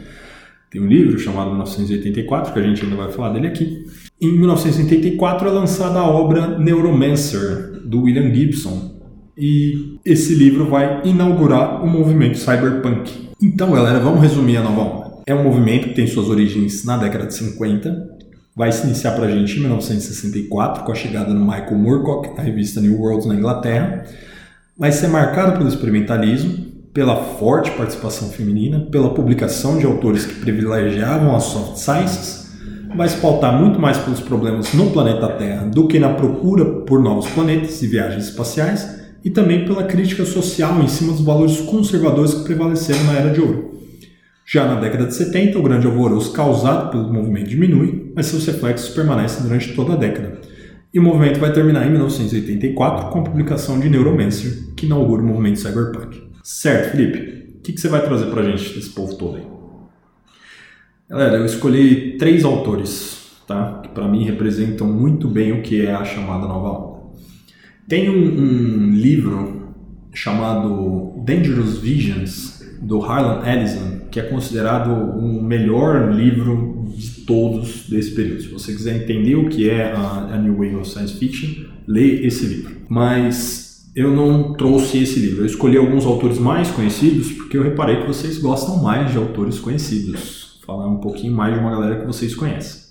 Tem 0.69 0.79
um 0.79 0.87
livro 0.87 1.17
chamado 1.17 1.49
1984, 1.49 2.53
que 2.53 2.59
a 2.59 2.61
gente 2.61 2.83
ainda 2.83 2.95
vai 2.95 3.11
falar 3.11 3.29
dele 3.33 3.47
aqui. 3.47 3.87
Em 4.21 4.31
1984 4.33 5.47
é 5.47 5.51
lançada 5.51 5.97
a 5.97 6.07
obra 6.07 6.59
Neuromancer, 6.59 7.81
do 7.83 8.03
William 8.03 8.31
Gibson. 8.31 8.92
E 9.37 9.99
esse 10.05 10.35
livro 10.35 10.69
vai 10.69 11.01
inaugurar 11.03 11.83
o 11.83 11.87
movimento 11.87 12.37
cyberpunk. 12.37 13.29
Então, 13.41 13.71
galera, 13.71 13.99
vamos 13.99 14.21
resumir 14.21 14.57
a 14.57 14.61
nova 14.63 14.81
onda. 14.81 15.13
É 15.25 15.33
um 15.33 15.43
movimento 15.43 15.89
que 15.89 15.95
tem 15.95 16.05
suas 16.05 16.29
origens 16.29 16.83
na 16.83 16.97
década 16.97 17.25
de 17.25 17.33
50, 17.33 18.17
vai 18.55 18.71
se 18.71 18.85
iniciar 18.85 19.11
para 19.13 19.25
a 19.25 19.31
gente 19.31 19.57
em 19.57 19.61
1964, 19.61 20.83
com 20.83 20.91
a 20.91 20.95
chegada 20.95 21.33
do 21.33 21.39
Michael 21.39 21.77
Moorcock, 21.77 22.35
da 22.35 22.43
revista 22.43 22.79
New 22.79 22.99
World 22.99 23.27
na 23.27 23.35
Inglaterra. 23.35 24.05
Vai 24.77 24.91
ser 24.91 25.07
marcado 25.07 25.57
pelo 25.57 25.69
experimentalismo, 25.69 26.73
pela 26.93 27.15
forte 27.15 27.71
participação 27.71 28.29
feminina, 28.29 28.81
pela 28.91 29.13
publicação 29.13 29.79
de 29.79 29.85
autores 29.85 30.25
que 30.25 30.35
privilegiavam 30.35 31.35
as 31.35 31.43
soft 31.43 31.77
sciences, 31.77 32.43
vai 32.95 33.09
se 33.09 33.17
pautar 33.17 33.59
muito 33.59 33.79
mais 33.79 33.97
pelos 33.97 34.19
problemas 34.19 34.71
no 34.73 34.91
planeta 34.91 35.27
Terra 35.29 35.65
do 35.65 35.87
que 35.87 35.99
na 35.99 36.13
procura 36.13 36.63
por 36.63 37.01
novos 37.01 37.27
planetas 37.29 37.81
e 37.81 37.87
viagens 37.87 38.25
espaciais, 38.25 39.02
e 39.23 39.29
também 39.29 39.65
pela 39.65 39.83
crítica 39.83 40.25
social 40.25 40.81
em 40.81 40.87
cima 40.87 41.13
dos 41.13 41.21
valores 41.21 41.61
conservadores 41.61 42.33
que 42.33 42.43
prevaleceram 42.43 43.03
na 43.05 43.13
Era 43.13 43.33
de 43.33 43.39
Ouro. 43.39 43.73
Já 44.45 44.67
na 44.67 44.79
década 44.79 45.05
de 45.05 45.15
70, 45.15 45.57
o 45.57 45.63
grande 45.63 45.87
alvoroço 45.87 46.33
causado 46.33 46.91
pelo 46.91 47.11
movimento 47.11 47.49
diminui, 47.49 48.11
mas 48.15 48.25
seus 48.25 48.45
reflexos 48.45 48.89
permanecem 48.89 49.43
durante 49.43 49.73
toda 49.73 49.93
a 49.93 49.95
década. 49.95 50.41
E 50.93 50.99
o 50.99 51.01
movimento 51.01 51.39
vai 51.39 51.51
terminar 51.51 51.87
em 51.87 51.91
1984 51.91 53.09
com 53.09 53.19
a 53.19 53.23
publicação 53.23 53.79
de 53.79 53.89
Neuromancer, 53.89 54.73
que 54.75 54.85
inaugura 54.85 55.23
o 55.23 55.25
movimento 55.25 55.59
cyberpunk. 55.59 56.21
Certo, 56.43 56.91
Felipe? 56.91 57.55
O 57.57 57.61
que, 57.61 57.79
você 57.79 57.87
vai 57.87 58.03
trazer 58.03 58.25
pra 58.25 58.43
gente 58.43 58.75
desse 58.75 58.89
povo 58.89 59.15
todo 59.15 59.37
aí? 59.37 59.43
Galera, 61.09 61.37
eu 61.37 61.45
escolhi 61.45 62.17
três 62.17 62.43
autores, 62.43 63.31
tá? 63.47 63.79
Que 63.81 63.89
para 63.89 64.07
mim 64.07 64.25
representam 64.25 64.85
muito 64.85 65.27
bem 65.27 65.53
o 65.53 65.61
que 65.61 65.85
é 65.85 65.93
a 65.93 66.03
chamada 66.03 66.45
nova 66.45 66.69
onda. 66.69 66.92
Tem 67.87 68.09
um, 68.09 68.15
um 68.15 68.91
livro 68.91 69.73
chamado 70.13 71.21
Dangerous 71.25 71.77
Visions, 71.77 72.63
do 72.81 72.99
Harlan 72.99 73.47
Ellison, 73.47 74.07
que 74.11 74.19
é 74.19 74.23
considerado 74.23 74.91
o 74.91 75.41
melhor 75.41 76.13
livro 76.13 76.85
de 76.95 77.21
todos 77.21 77.87
desse 77.89 78.11
período. 78.11 78.41
Se 78.41 78.49
você 78.49 78.73
quiser 78.73 79.03
entender 79.03 79.35
o 79.35 79.47
que 79.47 79.69
é 79.69 79.91
a, 79.93 80.29
a 80.33 80.37
New 80.37 80.55
Wave 80.57 80.75
of 80.75 80.89
Science 80.89 81.17
Fiction, 81.17 81.65
lê 81.87 82.25
esse 82.25 82.45
livro. 82.45 82.75
Mas 82.89 83.91
eu 83.95 84.13
não 84.13 84.53
trouxe 84.53 85.01
esse 85.01 85.19
livro. 85.19 85.41
Eu 85.41 85.45
escolhi 85.45 85.77
alguns 85.77 86.05
autores 86.05 86.37
mais 86.37 86.69
conhecidos 86.71 87.31
porque 87.31 87.57
eu 87.57 87.63
reparei 87.63 88.01
que 88.01 88.07
vocês 88.07 88.37
gostam 88.37 88.81
mais 88.83 89.11
de 89.11 89.17
autores 89.17 89.59
conhecidos. 89.59 90.59
Falar 90.65 90.87
um 90.87 90.97
pouquinho 90.97 91.33
mais 91.33 91.53
de 91.53 91.59
uma 91.59 91.71
galera 91.71 92.01
que 92.01 92.07
vocês 92.07 92.35
conhecem. 92.35 92.83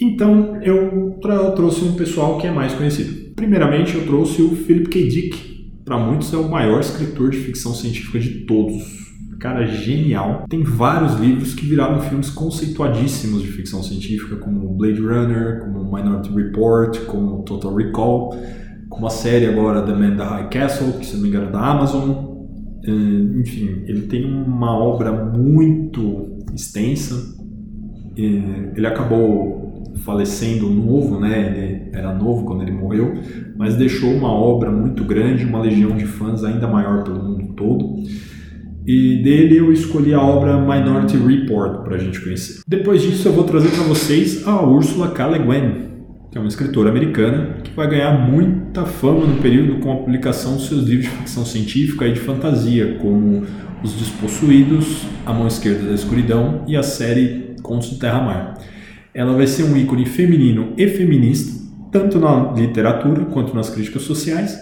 Então 0.00 0.62
eu 0.62 1.18
trouxe 1.20 1.84
um 1.84 1.94
pessoal 1.94 2.38
que 2.38 2.46
é 2.46 2.50
mais 2.50 2.72
conhecido. 2.72 3.29
Primeiramente 3.40 3.96
eu 3.96 4.04
trouxe 4.04 4.42
o 4.42 4.54
Philip 4.54 4.90
K. 4.90 5.08
Dick. 5.08 5.72
Para 5.82 5.96
muitos 5.96 6.30
é 6.34 6.36
o 6.36 6.46
maior 6.46 6.78
escritor 6.78 7.30
de 7.30 7.38
ficção 7.38 7.72
científica 7.72 8.20
de 8.20 8.44
todos 8.44 9.00
cara 9.38 9.64
genial. 9.64 10.44
Tem 10.46 10.62
vários 10.62 11.18
livros 11.18 11.54
que 11.54 11.64
viraram 11.64 11.98
filmes 12.00 12.28
conceituadíssimos 12.28 13.40
de 13.40 13.48
ficção 13.48 13.82
científica, 13.82 14.36
como 14.36 14.68
Blade 14.74 15.00
Runner, 15.00 15.60
como 15.60 15.82
Minority 15.82 16.30
Report, 16.34 16.98
como 17.06 17.42
Total 17.44 17.74
Recall, 17.74 18.36
como 18.90 19.06
a 19.06 19.10
série 19.10 19.46
agora 19.46 19.80
The 19.80 19.94
Man 19.94 20.18
the 20.18 20.22
High 20.22 20.50
Castle, 20.50 20.92
que 20.98 21.06
se 21.06 21.14
não 21.14 21.22
me 21.22 21.28
engano 21.28 21.48
é 21.48 21.50
da 21.52 21.60
Amazon. 21.60 22.10
É, 22.84 22.90
enfim, 23.40 23.84
ele 23.86 24.02
tem 24.02 24.26
uma 24.26 24.76
obra 24.76 25.10
muito 25.10 26.36
extensa. 26.54 27.14
É, 28.18 28.72
ele 28.76 28.86
acabou 28.86 29.69
falecendo 30.04 30.68
novo, 30.68 31.18
né? 31.18 31.54
Ele 31.56 31.90
era 31.92 32.14
novo 32.14 32.44
quando 32.44 32.62
ele 32.62 32.72
morreu, 32.72 33.14
mas 33.56 33.76
deixou 33.76 34.10
uma 34.10 34.32
obra 34.32 34.70
muito 34.70 35.04
grande, 35.04 35.44
uma 35.44 35.60
legião 35.60 35.96
de 35.96 36.06
fãs 36.06 36.44
ainda 36.44 36.66
maior 36.66 37.04
pelo 37.04 37.22
mundo 37.22 37.54
todo. 37.54 37.96
E 38.86 39.22
dele 39.22 39.58
eu 39.58 39.72
escolhi 39.72 40.14
a 40.14 40.20
obra 40.20 40.58
Minority 40.58 41.16
Report 41.16 41.84
para 41.84 41.96
a 41.96 41.98
gente 41.98 42.20
conhecer. 42.20 42.62
Depois 42.66 43.02
disso 43.02 43.28
eu 43.28 43.32
vou 43.32 43.44
trazer 43.44 43.68
para 43.68 43.84
vocês 43.84 44.46
a 44.46 44.62
Ursula 44.66 45.10
K. 45.10 45.28
Le 45.28 45.38
Guin, 45.38 45.90
que 46.30 46.38
é 46.38 46.40
uma 46.40 46.48
escritora 46.48 46.88
americana 46.88 47.56
que 47.62 47.74
vai 47.74 47.88
ganhar 47.88 48.28
muita 48.28 48.86
fama 48.86 49.26
no 49.26 49.36
período 49.40 49.80
com 49.80 49.92
a 49.92 49.96
publicação 49.96 50.54
dos 50.54 50.66
seus 50.66 50.84
livros 50.84 51.10
de 51.10 51.16
ficção 51.16 51.44
científica 51.44 52.06
e 52.06 52.12
de 52.12 52.20
fantasia, 52.20 52.96
como 53.00 53.42
Os 53.82 53.92
Despossuídos, 53.92 55.04
A 55.26 55.32
Mão 55.32 55.46
Esquerda 55.46 55.88
da 55.88 55.94
Escuridão 55.94 56.64
e 56.66 56.76
a 56.76 56.82
série 56.82 57.56
Contos 57.62 57.90
do 57.90 57.98
Terra-Mar. 57.98 58.54
Ela 59.14 59.34
vai 59.34 59.46
ser 59.46 59.64
um 59.64 59.76
ícone 59.76 60.06
feminino 60.06 60.72
e 60.76 60.86
feminista, 60.86 61.60
tanto 61.90 62.18
na 62.18 62.52
literatura 62.52 63.24
quanto 63.26 63.54
nas 63.54 63.70
críticas 63.70 64.02
sociais, 64.02 64.56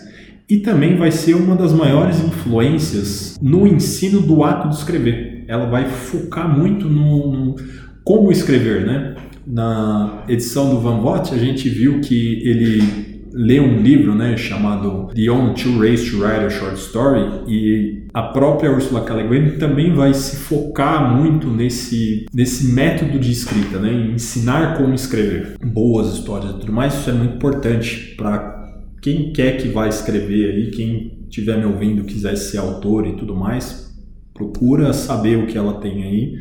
e 0.49 0.59
também 0.59 0.97
vai 0.97 1.11
ser 1.11 1.35
uma 1.35 1.55
das 1.55 1.73
maiores 1.73 2.21
influências 2.21 3.39
no 3.43 3.67
ensino 3.67 4.23
do 4.23 4.43
ato 4.43 4.69
de 4.69 4.77
escrever. 4.77 5.45
ela 5.47 5.67
vai 5.67 5.89
focar 5.89 6.49
muito 6.49 6.89
no, 6.89 7.31
no 7.31 7.57
como 8.03 8.33
escrever, 8.33 8.87
né? 8.87 9.15
Na 9.47 10.25
edição 10.29 10.71
do 10.71 10.81
Van 10.81 11.01
Vogt, 11.01 11.35
a 11.35 11.39
gente 11.39 11.69
viu 11.69 12.01
que 12.01 12.43
ele 12.47 13.18
lê 13.39 13.61
um 13.61 13.81
livro 13.81 14.17
né, 14.17 14.37
chamado 14.37 15.13
The 15.15 15.31
Only 15.31 15.55
Two 15.55 15.79
Ways 15.79 16.11
to 16.11 16.19
Write 16.19 16.45
a 16.45 16.51
Short 16.51 16.77
Story 16.77 17.21
e 17.47 18.03
a 18.13 18.23
própria 18.23 18.73
Ursula 18.73 19.05
K. 19.05 19.15
Le 19.15 19.29
Guin 19.29 19.59
também 19.59 19.95
vai 19.95 20.13
se 20.13 20.39
focar 20.39 21.17
muito 21.17 21.47
nesse, 21.49 22.27
nesse 22.35 22.73
método 22.73 23.17
de 23.17 23.31
escrita, 23.31 23.79
né, 23.79 23.93
em 23.93 24.15
ensinar 24.15 24.77
como 24.77 24.93
escrever 24.93 25.57
boas 25.65 26.15
histórias 26.15 26.51
e 26.51 26.59
tudo 26.59 26.73
mais. 26.73 26.95
Isso 26.95 27.11
é 27.11 27.13
muito 27.13 27.37
importante 27.37 28.17
para 28.17 28.83
quem 29.01 29.33
quer 29.33 29.57
que 29.57 29.69
vai 29.69 29.89
escrever 29.89 30.55
aí, 30.55 30.71
quem 30.73 31.21
estiver 31.29 31.59
me 31.59 31.67
ouvindo 31.67 32.03
quiser 32.03 32.37
ser 32.37 32.59
autor 32.59 33.07
e 33.07 33.13
tudo 33.13 33.37
mais, 33.37 33.97
procura 34.35 34.93
saber 34.93 35.39
o 35.39 35.47
que 35.47 35.57
ela 35.57 35.75
tem 35.75 36.03
aí 36.03 36.39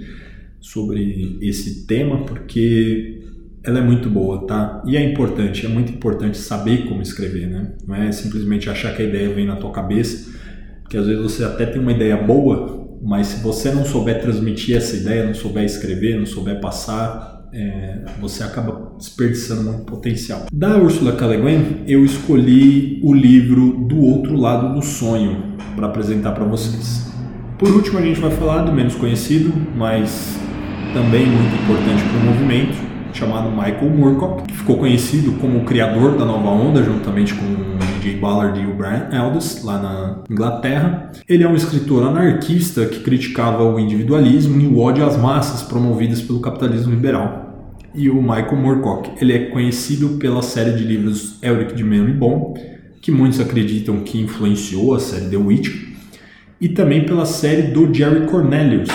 sobre 0.59 1.37
esse 1.43 1.85
tema, 1.85 2.25
porque 2.25 3.16
ela 3.67 3.79
é 3.79 3.81
muito 3.81 4.09
boa, 4.09 4.47
tá? 4.47 4.81
E 4.85 4.95
é 4.95 5.03
importante, 5.03 5.65
é 5.65 5.69
muito 5.69 5.91
importante 5.91 6.37
saber 6.37 6.85
como 6.87 7.01
escrever, 7.01 7.47
né? 7.47 7.73
Não 7.85 7.93
é 7.93 8.09
simplesmente 8.13 8.69
achar 8.69 8.95
que 8.95 9.01
a 9.01 9.05
ideia 9.05 9.27
vem 9.33 9.45
na 9.45 9.57
tua 9.57 9.71
cabeça, 9.71 10.31
porque 10.81 10.95
às 10.95 11.05
vezes 11.05 11.21
você 11.21 11.43
até 11.43 11.65
tem 11.65 11.81
uma 11.81 11.91
ideia 11.91 12.15
boa, 12.15 12.97
mas 13.03 13.27
se 13.27 13.43
você 13.43 13.69
não 13.69 13.83
souber 13.83 14.21
transmitir 14.21 14.77
essa 14.77 14.95
ideia, 14.95 15.25
não 15.25 15.33
souber 15.33 15.65
escrever, 15.65 16.17
não 16.17 16.25
souber 16.25 16.61
passar, 16.61 17.49
é, 17.53 18.05
você 18.21 18.41
acaba 18.41 18.93
desperdiçando 18.97 19.63
muito 19.63 19.83
potencial. 19.83 20.45
Da 20.53 20.77
Ursula 20.77 21.11
K. 21.11 21.27
Le 21.27 21.37
Guin, 21.37 21.83
eu 21.87 22.05
escolhi 22.05 23.01
o 23.03 23.13
livro 23.13 23.85
Do 23.85 23.99
Outro 23.99 24.37
Lado 24.37 24.75
do 24.75 24.81
Sonho 24.81 25.57
para 25.75 25.87
apresentar 25.87 26.31
para 26.31 26.45
vocês. 26.45 27.05
Por 27.59 27.69
último, 27.69 27.99
a 27.99 28.01
gente 28.01 28.21
vai 28.21 28.31
falar 28.31 28.63
do 28.63 28.71
menos 28.71 28.95
conhecido, 28.95 29.51
mas 29.75 30.39
também 30.93 31.25
muito 31.25 31.53
importante 31.63 32.01
para 32.03 32.17
o 32.17 32.33
movimento, 32.33 32.86
chamado 33.17 33.49
Michael 33.49 33.89
Moorcock, 33.89 34.43
que 34.43 34.55
ficou 34.55 34.77
conhecido 34.77 35.33
como 35.39 35.59
o 35.59 35.65
criador 35.65 36.17
da 36.17 36.23
nova 36.23 36.49
onda, 36.49 36.83
juntamente 36.83 37.33
com 37.33 37.43
Jay 38.01 38.15
Ballard 38.15 38.59
e 38.59 38.65
o 38.65 38.75
Brian 38.75 39.09
Aldiss, 39.11 39.63
lá 39.63 39.81
na 39.81 40.23
Inglaterra. 40.29 41.11
Ele 41.27 41.43
é 41.43 41.47
um 41.47 41.55
escritor 41.55 42.07
anarquista 42.07 42.85
que 42.85 42.99
criticava 42.99 43.63
o 43.63 43.79
individualismo 43.79 44.61
e 44.61 44.67
o 44.67 44.79
ódio 44.79 45.03
às 45.03 45.17
massas 45.17 45.63
promovidas 45.63 46.21
pelo 46.21 46.39
capitalismo 46.39 46.93
liberal. 46.93 47.73
E 47.95 48.07
o 48.09 48.21
Michael 48.21 48.55
Moorcock, 48.55 49.09
ele 49.19 49.33
é 49.33 49.39
conhecido 49.49 50.09
pela 50.19 50.43
série 50.43 50.73
de 50.73 50.83
livros 50.83 51.41
Elric 51.41 51.73
de 51.73 51.83
Bom, 51.83 52.53
que 53.01 53.11
muitos 53.11 53.39
acreditam 53.39 54.01
que 54.01 54.21
influenciou 54.21 54.93
a 54.93 54.99
série 54.99 55.29
The 55.29 55.37
Witch, 55.37 55.87
e 56.61 56.69
também 56.69 57.05
pela 57.05 57.25
série 57.25 57.63
do 57.63 57.91
Jerry 57.91 58.27
Cornelius, 58.27 58.89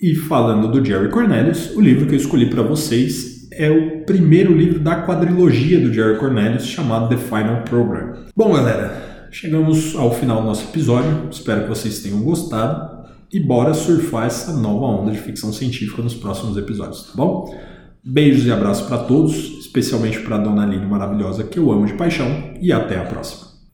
e 0.00 0.14
falando 0.14 0.70
do 0.70 0.84
Jerry 0.84 1.10
Cornelius, 1.10 1.74
o 1.74 1.80
livro 1.80 2.06
que 2.06 2.14
eu 2.14 2.18
escolhi 2.18 2.48
para 2.48 2.62
vocês 2.62 3.48
é 3.50 3.68
o 3.68 4.04
primeiro 4.04 4.56
livro 4.56 4.78
da 4.78 5.02
quadrilogia 5.02 5.80
do 5.80 5.92
Jerry 5.92 6.18
Cornelius, 6.18 6.66
chamado 6.66 7.08
The 7.08 7.16
Final 7.16 7.62
Program. 7.62 8.26
Bom, 8.36 8.52
galera, 8.52 9.28
chegamos 9.32 9.96
ao 9.96 10.14
final 10.14 10.40
do 10.40 10.46
nosso 10.46 10.68
episódio. 10.68 11.28
Espero 11.30 11.62
que 11.62 11.68
vocês 11.68 12.00
tenham 12.00 12.22
gostado 12.22 13.08
e 13.32 13.40
bora 13.40 13.74
surfar 13.74 14.26
essa 14.26 14.52
nova 14.52 14.86
onda 14.86 15.10
de 15.10 15.18
ficção 15.18 15.52
científica 15.52 16.00
nos 16.00 16.14
próximos 16.14 16.56
episódios, 16.56 17.02
tá 17.02 17.12
bom? 17.16 17.52
Beijos 18.04 18.46
e 18.46 18.52
abraços 18.52 18.86
para 18.86 18.98
todos, 18.98 19.34
especialmente 19.58 20.20
para 20.20 20.36
a 20.36 20.38
Dona 20.38 20.62
Aline 20.62 20.86
maravilhosa 20.86 21.42
que 21.42 21.58
eu 21.58 21.72
amo 21.72 21.86
de 21.86 21.94
paixão 21.94 22.54
e 22.60 22.72
até 22.72 22.96
a 22.96 23.04
próxima. 23.04 23.47